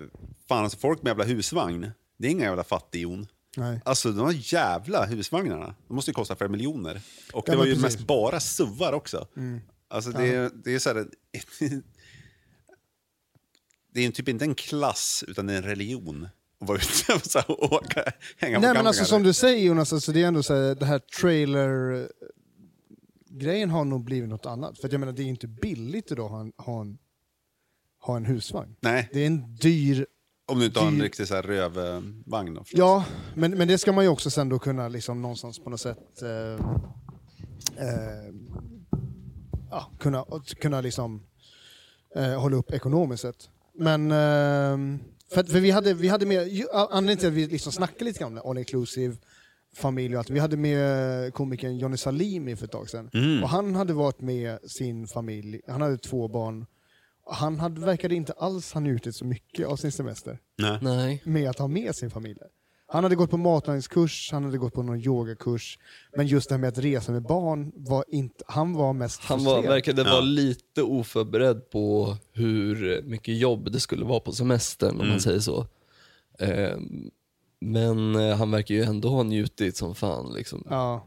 [0.48, 3.28] fan alltså folk med jävla husvagn, det är inga jävla fattighjon.
[3.58, 3.82] Nej.
[3.86, 7.02] Alltså de här jävla husvagnarna, de måste ju kosta flera miljoner.
[7.34, 7.84] Och Ja, det var ju precis.
[7.98, 9.28] mest bara suvar också.
[9.88, 11.06] Alltså det, är- det är så här,
[13.94, 16.28] det är typ inte en klass, utan det är en religion.
[16.62, 18.04] Att vara ute och så här, åka,
[18.38, 20.76] hänga på Nej men alltså som du säger Jonas, alltså, det är ändå så här,
[20.76, 22.08] det här trailer
[23.30, 24.80] grejen har nog blivit något annat.
[24.80, 26.98] För jag menar det är inte billigt idag att ha en, ha en,
[28.02, 28.76] ha en husvagn.
[28.80, 30.06] Nej, Det är en dyr,
[30.48, 32.80] om du inte har en riktig så här rövvagn då förstås.
[32.80, 33.06] ja,
[33.36, 36.22] men, men det ska man ju också sen då kunna liksom någonstans på något sätt
[36.22, 36.66] eh,
[37.88, 38.34] eh,
[39.70, 40.26] ja, kunna,
[40.62, 41.24] kunna liksom
[42.16, 43.50] eh, hålla upp ekonomiskt sett.
[43.74, 45.00] Men eh,
[45.32, 48.38] för, för vi hade, vi hade med, anledningen till att vi liksom snackade lite grann
[48.38, 49.16] om all inclusive
[49.76, 50.30] familj och allt.
[50.30, 53.10] Vi hade med komikern Johnny Salimi för ett tag sedan.
[53.14, 53.44] Mm.
[53.44, 56.66] Och han hade varit med sin familj, han hade två barn.
[57.32, 60.80] Han hade, verkade inte alls ha njutit så mycket av sin semester Nej.
[60.82, 61.22] Nej.
[61.26, 62.40] med att ha med sin familj.
[62.92, 65.80] Han hade gått på matlagningskurs, han hade gått på någon yogakurs,
[66.16, 69.44] men just det här med att resa med barn, var inte, han var mest Han
[69.44, 69.76] var, frustrerad.
[69.76, 70.10] verkade Ja.
[70.12, 75.10] vara lite oförberedd på hur mycket jobb det skulle vara på semestern om Mm.
[75.10, 75.68] man säger så.
[76.40, 77.12] Ehm,
[77.62, 80.34] men eh, han verkar ju ändå ha njutit som fan.
[80.34, 80.64] Liksom.
[80.70, 81.06] Ja.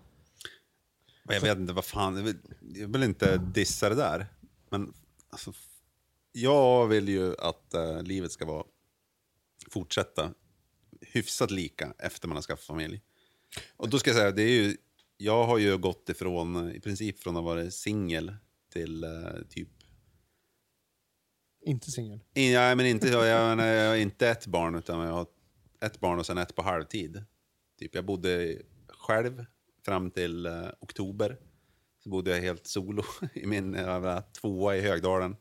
[1.28, 2.36] Jag vet inte vad fan, jag vill,
[2.74, 4.26] jag vill inte dissa det där.
[4.70, 4.92] Men
[5.30, 5.52] alltså,
[6.32, 8.64] jag vill ju att eh, livet ska vara,
[9.70, 10.30] fortsätta
[11.12, 13.00] hyfsat lika efter man har skaffat familj.
[13.76, 14.76] Och då ska jag säga, det är ju,
[15.16, 18.34] jag har ju gått ifrån, i princip från att vara singel
[18.72, 19.10] till eh,
[19.48, 19.68] typ
[21.64, 22.20] Inte singel.
[22.34, 25.26] I- Ja, men inte, jag, jag, menar, jag har inte ett barn, utan jag har
[25.80, 27.24] ett barn och sen ett på halvtid.
[27.78, 28.58] Typ, jag bodde
[28.88, 29.44] själv
[29.84, 31.36] fram till eh, oktober.
[32.02, 33.02] Så bodde jag helt solo
[33.34, 35.36] i min jävla tvåa i Högdalen.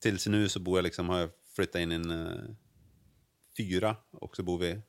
[0.00, 2.40] Tills nu så bor jag liksom, har jag flyttat in i en eh,
[3.56, 4.80] fyra och så bor vi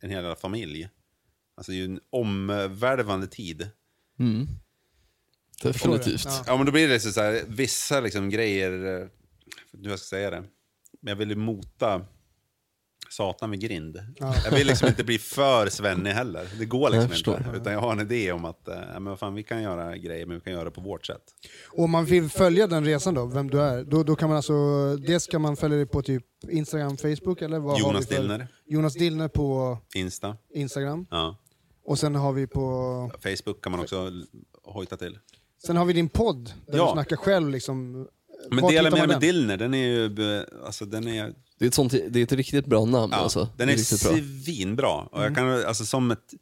[0.00, 0.88] en hel familj.
[1.54, 3.70] Alltså det är ju en omvälvande tid.
[4.18, 4.46] Mm.
[5.62, 6.24] Definitivt.
[6.24, 6.44] Ja.
[6.46, 9.08] Ja, men då blir det så här, vissa liksom grejer, eh,
[9.72, 10.44] hur jag ska säga det,
[11.00, 12.06] men jag vill ju mota
[13.10, 14.00] satan vid grind.
[14.18, 14.34] Ja.
[14.44, 16.48] Jag vill liksom inte bli för svennig heller.
[16.58, 17.56] Det går liksom inte.
[17.56, 20.34] Utan jag har en idé om att eh, men fan, vi kan göra grejer, men
[20.36, 21.22] vi kan göra det på vårt sätt.
[21.70, 24.36] Och om man vill följa den resan då, vem du är, då, då kan man
[24.36, 28.14] alltså, dels kan man följa dig på typ Instagram, Facebook eller vad har Jonas för?
[28.14, 31.06] Dillner, Jonas Dillner på Insta, Instagram.
[31.10, 31.36] ja.
[31.84, 34.10] Och sen har vi på, Facebook kan man också
[34.64, 35.18] hojta till.
[35.66, 36.86] sen har vi din podd där Ja.
[36.86, 38.06] du snackar själv liksom.
[38.50, 39.20] Men dela med med den?
[39.20, 42.66] Dillner, den är ju, alltså den är, Det, är ett sånt, det är ett riktigt
[42.66, 43.12] bra namn.
[43.12, 43.48] ja, alltså.
[43.56, 44.12] den är riktigt bra.
[44.12, 45.00] svinbra.
[45.02, 46.34] Och jag kan, alltså som ett,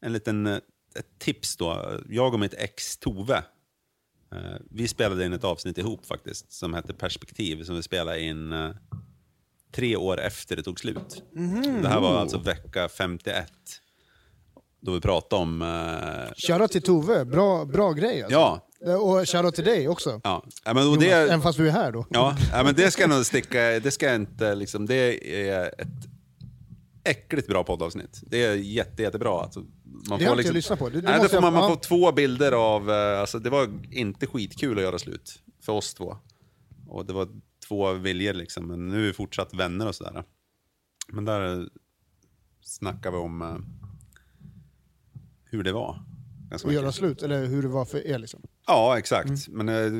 [0.00, 0.56] en liten, eh,
[0.98, 3.36] ett tips då, jag och mitt ex Tove,
[4.32, 4.38] eh,
[4.70, 8.70] vi spelade in ett avsnitt ihop faktiskt, som hette Perspektiv, som vi spelade in eh,
[9.72, 11.22] tre år efter det tog slut.
[11.82, 13.52] Det här var alltså vecka 51.
[14.80, 15.62] Då vi pratade om...
[15.62, 18.38] Eh, Shoutout till Tove, bra, bra grej alltså.
[18.38, 20.20] ja, Och shoutout till dig också.
[20.24, 20.44] ja.
[20.64, 22.06] ja men, och Jonas, det, Även fast du är här då.
[22.10, 25.66] Ja, ja, men det ska jag nog sticka, det ska jag inte liksom, det är
[25.78, 25.88] ett
[27.04, 28.20] äckligt bra poddavsnitt.
[28.26, 29.40] Det är jätte, jättebra.
[29.42, 30.88] Alltså, man Det har inte jag lyssnat på.
[30.88, 33.50] Det- det nej, då får man, jag- man får två bilder av, eh, alltså det
[33.50, 36.16] var inte skitkul att göra slut för oss två.
[36.88, 37.28] Och det var
[37.68, 40.24] två viljor liksom, men nu är vi fortsatt vänner och sådär.
[41.08, 41.66] Men där eh,
[42.62, 43.56] snackar vi om eh,
[45.44, 46.02] hur det var.
[46.64, 48.42] Och göra slut, eller hur det var för er liksom.
[48.68, 49.48] Ja, exakt.
[49.48, 49.92] Men jag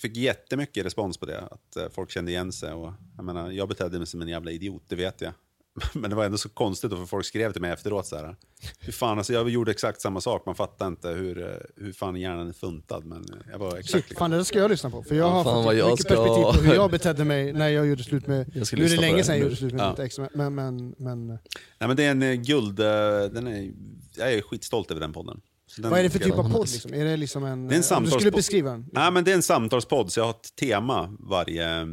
[0.00, 1.40] fick jättemycket respons på det.
[1.40, 2.72] Att eh, folk kände igen sig.
[2.72, 5.32] Och, jag, menar, jag betedde mig som en jävla idiot, det vet jag.
[5.94, 8.36] Men det var ändå så konstigt, då, för folk skrev till mig efteråt så här.
[8.80, 12.16] Hur fan, alltså, jag gjorde exakt samma sak, man fattar inte hur, eh, hur fan
[12.16, 13.04] hjärnan är funtad.
[13.04, 15.02] Men jag var exakt Shit, fan det ska jag lyssna på.
[15.02, 17.52] För jag Ja, har fan fått jag mycket ska- perspektiv på hur jag betedde mig
[17.52, 18.50] när jag gjorde slut med...
[18.54, 19.90] Jag ska Nu är det länge sedan jag gjorde slut med Ja.
[19.90, 20.54] mitt ex, men...
[20.54, 21.38] men, men Nej,
[21.78, 22.86] men det är en eh, guld, eh,
[23.32, 23.70] den är,
[24.16, 25.40] jag är skitstolt över den podden.
[25.78, 26.68] Vad är det för typ av podd?
[26.72, 26.94] Liksom?
[26.94, 27.68] Är det liksom en...
[27.68, 28.90] Det är en om du skulle beskriva den.
[28.92, 31.86] Nej, men det är en samtalspodd, så jag har ett tema varje,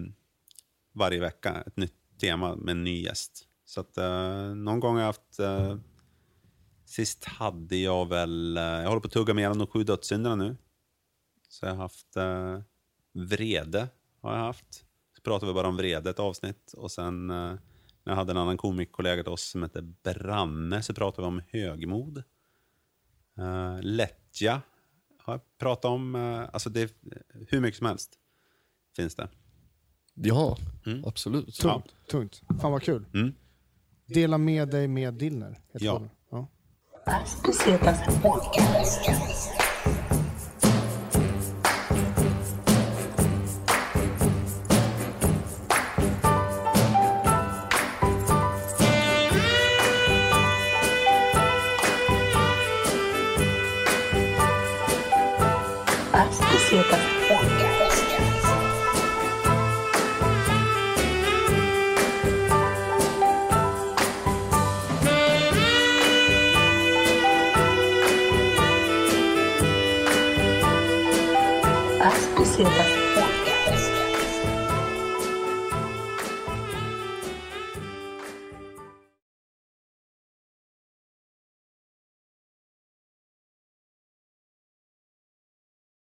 [0.93, 1.63] varje vecka.
[1.67, 3.47] Ett nytt tema med en ny gäst.
[3.65, 5.39] Så att eh, någon gång har jag haft...
[5.39, 5.77] eh,
[6.85, 8.57] sist hade jag väl...
[8.57, 10.57] eh, jag håller på att tugga igenom de sju dödssynderna nu.
[11.49, 12.61] Så jag har haft uh,
[13.13, 13.87] vrede.
[14.21, 14.85] har jag haft.
[15.15, 16.73] Så pratade vi bara om vrede ett avsnitt.
[16.77, 17.59] Och sen eh, när
[18.03, 22.23] jag hade en annan komikkollega till oss som hette Branne så pratade vi om högmod.
[23.39, 24.61] Uh, lättja
[25.17, 26.15] har jag pratat om.
[26.15, 26.89] eh, alltså det är
[27.49, 28.13] hur mycket som helst
[28.95, 29.27] finns det.
[30.13, 31.05] Ja, Mm.
[31.05, 31.63] absolut.
[31.63, 31.71] Ja.
[31.73, 31.95] Tungt.
[32.11, 32.41] Tungt.
[32.61, 33.05] Fan vad kul.
[33.13, 33.33] Mm.
[34.05, 35.59] Dela med dig med Dillner.
[35.73, 36.01] heter Ja.
[36.31, 36.47] ja.